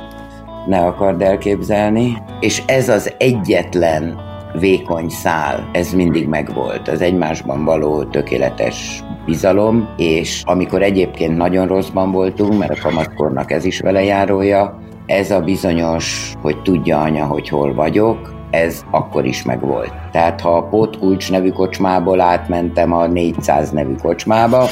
Ne 0.67 0.79
akard 0.79 1.21
elképzelni. 1.21 2.17
És 2.39 2.63
ez 2.65 2.89
az 2.89 3.13
egyetlen 3.17 4.19
vékony 4.59 5.09
szál, 5.09 5.69
ez 5.73 5.93
mindig 5.93 6.27
megvolt. 6.27 6.87
Az 6.87 7.01
egymásban 7.01 7.65
való 7.65 8.03
tökéletes 8.03 9.03
bizalom, 9.25 9.89
és 9.97 10.43
amikor 10.45 10.81
egyébként 10.81 11.37
nagyon 11.37 11.67
rosszban 11.67 12.11
voltunk, 12.11 12.57
mert 12.57 12.71
a 12.71 12.81
kamaszkornak 12.81 13.51
ez 13.51 13.65
is 13.65 13.79
vele 13.79 14.03
járója, 14.03 14.79
ez 15.05 15.31
a 15.31 15.39
bizonyos, 15.39 16.33
hogy 16.41 16.61
tudja 16.61 17.01
anya, 17.01 17.25
hogy 17.25 17.49
hol 17.49 17.73
vagyok, 17.73 18.38
ez 18.51 18.85
akkor 18.91 19.25
is 19.25 19.43
megvolt. 19.43 19.93
Tehát 20.11 20.41
ha 20.41 20.57
a 20.57 20.63
Pótkulcs 20.63 21.31
nevű 21.31 21.49
kocsmából 21.49 22.21
átmentem 22.21 22.93
a 22.93 23.07
400 23.07 23.69
nevű 23.69 23.95
kocsmába, 24.01 24.65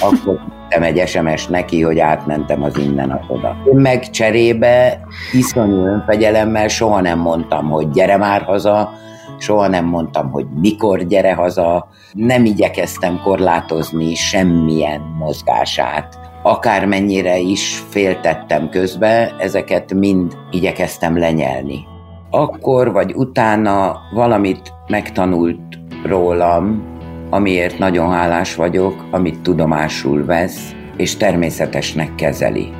akkor 0.00 0.40
tettem 0.68 0.82
egy 0.82 1.08
SMS 1.08 1.46
neki, 1.46 1.82
hogy 1.82 1.98
átmentem 1.98 2.62
az 2.62 2.78
innen 2.78 3.10
a 3.10 3.20
oda. 3.28 3.56
Én 3.72 3.78
meg 3.78 4.10
cserébe 4.10 5.00
iszonyú 5.32 5.86
önfegyelemmel 5.86 6.68
soha 6.68 7.00
nem 7.00 7.18
mondtam, 7.18 7.70
hogy 7.70 7.90
gyere 7.90 8.16
már 8.16 8.42
haza, 8.42 8.90
soha 9.38 9.68
nem 9.68 9.84
mondtam, 9.84 10.30
hogy 10.30 10.46
mikor 10.60 11.02
gyere 11.02 11.34
haza, 11.34 11.88
nem 12.12 12.44
igyekeztem 12.44 13.20
korlátozni 13.24 14.14
semmilyen 14.14 15.00
mozgását. 15.18 16.18
Akármennyire 16.42 17.38
is 17.38 17.82
féltettem 17.88 18.68
közbe, 18.68 19.34
ezeket 19.38 19.94
mind 19.94 20.36
igyekeztem 20.50 21.18
lenyelni. 21.18 21.86
Akkor 22.30 22.92
vagy 22.92 23.12
utána 23.14 24.00
valamit 24.14 24.72
megtanult 24.86 25.78
rólam, 26.04 26.82
amiért 27.30 27.78
nagyon 27.78 28.10
hálás 28.10 28.54
vagyok, 28.54 29.04
amit 29.10 29.40
tudomásul 29.40 30.24
vesz, 30.24 30.74
és 30.96 31.16
természetesnek 31.16 32.14
kezeli. 32.14 32.72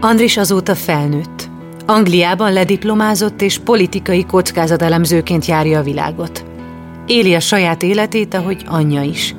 Andris 0.00 0.36
azóta 0.36 0.74
felnőtt. 0.74 1.48
Angliában 1.86 2.52
lediplomázott 2.52 3.42
és 3.42 3.58
politikai 3.58 4.24
kockázatelemzőként 4.24 5.46
járja 5.46 5.78
a 5.78 5.82
világot. 5.82 6.44
Éli 7.06 7.34
a 7.34 7.40
saját 7.40 7.82
életét, 7.82 8.34
ahogy 8.34 8.64
anyja 8.66 9.02
is. 9.02 9.34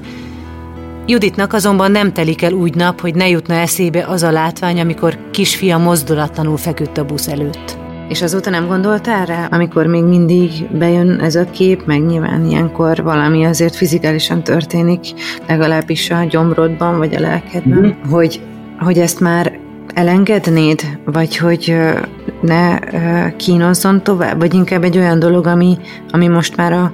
Juditnak 1.05 1.53
azonban 1.53 1.91
nem 1.91 2.13
telik 2.13 2.41
el 2.41 2.53
úgy 2.53 2.75
nap, 2.75 3.01
hogy 3.01 3.15
ne 3.15 3.27
jutna 3.27 3.53
eszébe 3.53 4.05
az 4.05 4.23
a 4.23 4.31
látvány, 4.31 4.79
amikor 4.79 5.17
kisfia 5.31 5.77
mozdulatlanul 5.77 6.57
feküdt 6.57 6.97
a 6.97 7.05
busz 7.05 7.27
előtt. 7.27 7.76
És 8.07 8.21
azóta 8.21 8.49
nem 8.49 8.67
gondoltál 8.67 9.25
rá, 9.25 9.47
amikor 9.51 9.85
még 9.85 10.03
mindig 10.03 10.51
bejön 10.77 11.19
ez 11.19 11.35
a 11.35 11.45
kép, 11.45 11.85
meg 11.85 12.05
nyilván 12.05 12.45
ilyenkor 12.45 13.03
valami 13.03 13.45
azért 13.45 13.75
fizikálisan 13.75 14.43
történik, 14.43 14.99
legalábbis 15.47 16.09
a 16.09 16.23
gyomrodban 16.23 16.97
vagy 16.97 17.15
a 17.15 17.19
lelkedben, 17.19 17.79
mm. 17.79 18.09
hogy, 18.11 18.41
hogy 18.79 18.99
ezt 18.99 19.19
már 19.19 19.59
elengednéd, 19.93 20.81
vagy 21.05 21.37
hogy 21.37 21.75
ne 22.41 22.79
kínozzon 23.35 24.03
tovább, 24.03 24.39
vagy 24.39 24.53
inkább 24.53 24.83
egy 24.83 24.97
olyan 24.97 25.19
dolog, 25.19 25.47
ami, 25.47 25.77
ami 26.11 26.27
most 26.27 26.55
már 26.55 26.73
a 26.73 26.93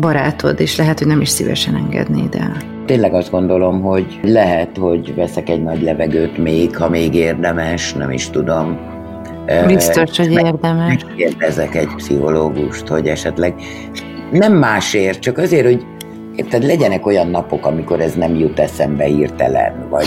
barátod, 0.00 0.60
és 0.60 0.76
lehet, 0.76 0.98
hogy 0.98 1.08
nem 1.08 1.20
is 1.20 1.28
szívesen 1.28 1.74
engednéd 1.74 2.34
el. 2.34 2.56
Tényleg 2.86 3.14
azt 3.14 3.30
gondolom, 3.30 3.80
hogy 3.80 4.20
lehet, 4.22 4.76
hogy 4.76 5.14
veszek 5.14 5.48
egy 5.48 5.62
nagy 5.62 5.82
levegőt 5.82 6.38
még, 6.38 6.76
ha 6.76 6.88
még 6.88 7.14
érdemes, 7.14 7.92
nem 7.92 8.10
is 8.10 8.30
tudom. 8.30 8.78
Biztos, 9.66 10.16
hogy 10.16 10.32
érdemes. 10.32 11.04
Megkérdezek 11.04 11.74
egy 11.74 11.88
pszichológust, 11.96 12.86
hogy 12.86 13.06
esetleg 13.06 13.54
nem 14.30 14.52
másért, 14.52 15.18
csak 15.18 15.38
azért, 15.38 15.64
hogy 15.64 15.86
Érted, 16.36 16.64
legyenek 16.64 17.06
olyan 17.06 17.28
napok, 17.28 17.66
amikor 17.66 18.00
ez 18.00 18.14
nem 18.14 18.34
jut 18.34 18.58
eszembe 18.58 19.04
hirtelen, 19.04 19.88
vagy 19.90 20.06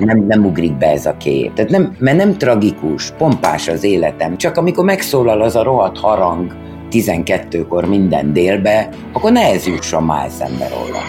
nem, 0.00 0.24
nem 0.28 0.44
ugrik 0.44 0.76
be 0.76 0.86
ez 0.86 1.06
a 1.06 1.16
kép. 1.16 1.52
Tehát 1.54 1.70
nem, 1.70 1.96
mert 1.98 2.16
nem 2.16 2.38
tragikus, 2.38 3.10
pompás 3.10 3.68
az 3.68 3.84
életem, 3.84 4.36
csak 4.36 4.56
amikor 4.56 4.84
megszólal 4.84 5.42
az 5.42 5.56
a 5.56 5.62
rohadt 5.62 5.98
harang 5.98 6.56
12-kor 6.90 7.84
minden 7.84 8.32
délbe, 8.32 8.88
akkor 9.12 9.32
ne 9.32 9.40
ez 9.40 9.66
jusson 9.66 10.02
már 10.02 10.26
eszembe 10.26 10.68
róla. 10.68 11.02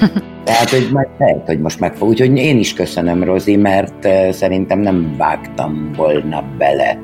Tehát, 0.52 0.70
hogy 0.70 0.88
majd 0.92 1.08
lehet, 1.18 1.46
hogy 1.46 1.60
most 1.60 1.80
meg 1.80 1.94
fog. 1.94 2.08
Úgyhogy 2.08 2.36
én 2.36 2.58
is 2.58 2.74
köszönöm, 2.74 3.24
Rozi, 3.24 3.56
mert 3.56 4.08
szerintem 4.30 4.80
nem 4.80 5.14
vágtam 5.18 5.92
volna 5.96 6.44
bele 6.58 6.98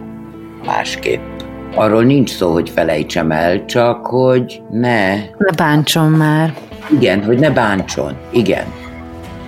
másképp. 0.67 1.21
Arról 1.75 2.03
nincs 2.03 2.31
szó, 2.31 2.53
hogy 2.53 2.71
felejtsem 2.71 3.31
el, 3.31 3.65
csak 3.65 4.07
hogy 4.07 4.63
ne... 4.71 5.15
Ne 5.15 5.53
bántson 5.57 6.11
már. 6.11 6.55
Igen, 6.99 7.25
hogy 7.25 7.39
ne 7.39 7.51
bántson. 7.51 8.17
Igen. 8.33 8.65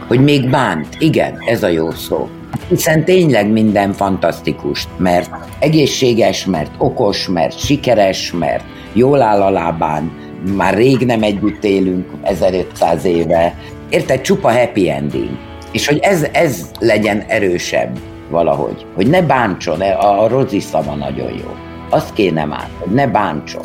Hogy 0.06 0.20
még 0.20 0.50
bánt. 0.50 0.96
Igen, 0.98 1.34
ez 1.46 1.62
a 1.62 1.68
jó 1.68 1.90
szó. 1.90 2.28
Hiszen 2.68 3.04
tényleg 3.04 3.50
minden 3.50 3.92
fantasztikus, 3.92 4.88
mert 4.96 5.30
egészséges, 5.58 6.44
mert 6.44 6.70
okos, 6.78 7.28
mert 7.28 7.58
sikeres, 7.58 8.32
mert 8.32 8.64
jól 8.92 9.22
áll 9.22 9.42
a 9.42 9.50
lábán, 9.50 10.10
már 10.56 10.74
rég 10.74 10.98
nem 10.98 11.22
együtt 11.22 11.64
élünk, 11.64 12.06
1500 12.22 13.04
éve. 13.04 13.54
Érted? 13.90 14.20
Csupa 14.20 14.52
happy 14.52 14.90
ending. 14.90 15.30
És 15.72 15.86
hogy 15.86 15.98
ez, 15.98 16.26
ez 16.32 16.70
legyen 16.78 17.24
erősebb 17.28 17.98
valahogy. 18.30 18.86
Hogy 18.94 19.06
ne 19.06 19.22
bántson, 19.22 19.80
a 19.80 20.28
Rozi 20.28 20.60
szava 20.60 20.94
nagyon 20.94 21.30
jó. 21.30 21.54
Azt 21.90 22.12
kéne 22.12 22.44
már, 22.44 22.68
hogy 22.78 22.92
ne 22.92 23.06
bántson. 23.06 23.64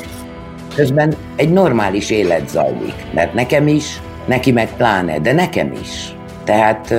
Közben 0.76 1.14
egy 1.36 1.50
normális 1.52 2.10
élet 2.10 2.50
zajlik, 2.50 2.94
mert 3.14 3.34
nekem 3.34 3.68
is, 3.68 4.02
neki 4.26 4.52
meg 4.52 4.76
pláne, 4.78 5.20
de 5.20 5.34
nekem 5.34 5.72
is. 5.82 6.16
Tehát 6.44 6.94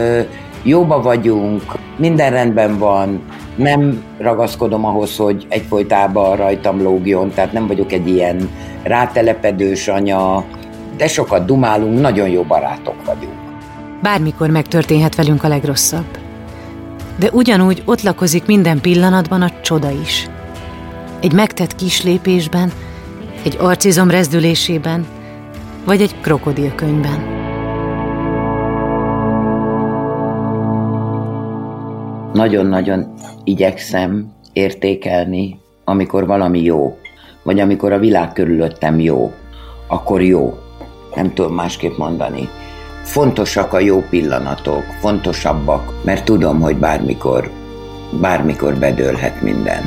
jóba 0.62 1.01
vagyunk, 1.01 1.62
minden 1.97 2.31
rendben 2.31 2.79
van, 2.79 3.25
nem 3.57 4.05
ragaszkodom 4.19 4.85
ahhoz, 4.85 5.17
hogy 5.17 5.47
egyfolytában 5.49 6.37
rajtam 6.37 6.83
lógjon, 6.83 7.31
tehát 7.31 7.53
nem 7.53 7.67
vagyok 7.67 7.93
egy 7.93 8.09
ilyen 8.09 8.51
rátelepedős 8.83 9.89
anya, 9.89 10.45
de 10.96 11.09
sokat 11.09 11.44
dumálunk, 11.44 12.00
nagyon 12.00 12.28
jó 12.28 12.42
barátok 12.42 13.04
vagyunk. 13.04 13.35
Bármikor 14.02 14.50
megtörténhet 14.50 15.14
velünk 15.14 15.44
a 15.44 15.48
legrosszabb. 15.48 16.18
De 17.18 17.30
ugyanúgy 17.32 17.82
ott 17.85 18.02
lakozik 18.02 18.46
minden 18.46 18.80
pillanatban 18.80 19.42
a 19.42 19.61
csoda 19.61 19.90
is. 19.90 20.28
Egy 21.20 21.32
megtett 21.32 21.74
kis 21.74 22.02
lépésben, 22.02 22.72
egy 23.44 23.56
arcizom 23.61 24.11
rezdülésében, 24.11 25.06
vagy 25.85 26.00
egy 26.00 26.20
krokodilkönyvben. 26.20 27.35
Nagyon-nagyon 32.32 33.14
igyekszem 33.44 34.32
értékelni, 34.52 35.59
amikor 35.85 36.26
valami 36.26 36.62
jó, 36.62 36.98
vagy 37.42 37.61
amikor 37.61 37.92
a 37.92 37.98
világ 37.98 38.32
körülöttem 38.32 39.00
jó, 39.00 39.32
akkor 39.87 40.22
jó. 40.22 40.59
Nem 41.16 41.35
tudom 41.35 41.55
másképp 41.55 41.96
mondani. 41.96 42.48
Fontosak 43.02 43.72
a 43.72 43.79
jó 43.79 44.02
pillanatok, 44.11 44.85
fontosabbak, 45.00 46.05
mert 46.05 46.24
tudom, 46.24 46.61
hogy 46.61 46.76
bármikor, 46.76 47.50
bármikor 48.20 48.74
bedőlhet 48.74 49.42
minden. 49.42 49.83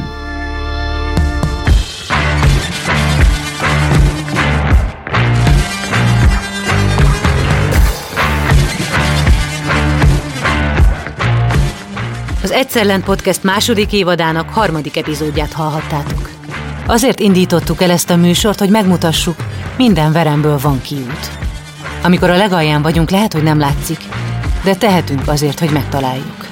Az 12.43 12.51
Egyszerlen 12.51 13.03
Podcast 13.03 13.43
második 13.43 13.93
évadának 13.93 14.49
harmadik 14.49 14.97
epizódját 14.97 15.53
hallhattátok. 15.53 16.29
Azért 16.87 17.19
indítottuk 17.19 17.81
el 17.81 17.91
ezt 17.91 18.09
a 18.09 18.15
műsort, 18.15 18.59
hogy 18.59 18.69
megmutassuk, 18.69 19.35
Minden 19.79 20.11
veremből 20.11 20.57
van 20.57 20.81
kiút. 20.81 21.29
Amikor 22.03 22.29
a 22.29 22.35
legalján 22.35 22.81
vagyunk, 22.81 23.09
lehet, 23.09 23.33
hogy 23.33 23.43
nem 23.43 23.59
látszik, 23.59 23.99
de 24.63 24.75
tehetünk 24.75 25.27
azért, 25.27 25.59
hogy 25.59 25.71
megtaláljuk. 25.71 26.47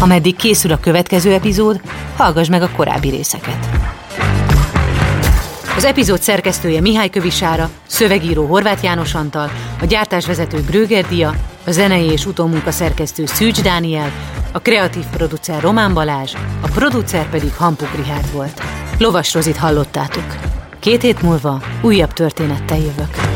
Ameddig 0.00 0.36
készül 0.36 0.72
a 0.72 0.80
következő 0.80 1.32
epizód, 1.32 1.80
hallgass 2.16 2.48
meg 2.48 2.62
a 2.62 2.70
korábbi 2.76 3.08
részeket. 3.08 3.68
Az 5.76 5.84
epizód 5.84 6.20
szerkesztője 6.20 6.80
Mihály 6.80 7.10
Kövisára, 7.10 7.70
szövegíró 7.86 8.46
Horváth 8.46 8.84
János 8.84 9.14
Antal, 9.14 9.50
a 9.80 9.84
gyártásvezető 9.84 10.64
Gröger 10.68 11.06
Dia, 11.06 11.34
a 11.66 11.70
zenei 11.70 12.10
és 12.10 12.26
utómunka 12.26 12.70
szerkesztő 12.70 13.26
Szűcs 13.26 13.62
Dániel, 13.62 14.12
a 14.52 14.58
kreatív 14.58 15.04
producer 15.10 15.60
Román 15.60 15.94
Balázs, 15.94 16.32
a 16.60 16.68
producer 16.68 17.30
pedig 17.30 17.54
Hampuk 17.54 17.94
Rihárd 17.96 18.32
volt. 18.32 18.62
Lovas 18.98 19.34
Rozit 19.34 19.56
hallottátok. 19.56 20.36
Két 20.80 21.02
hét 21.02 21.22
múlva 21.22 21.62
újabb 21.82 22.12
történettel 22.12 22.78
jövök. 22.78 23.35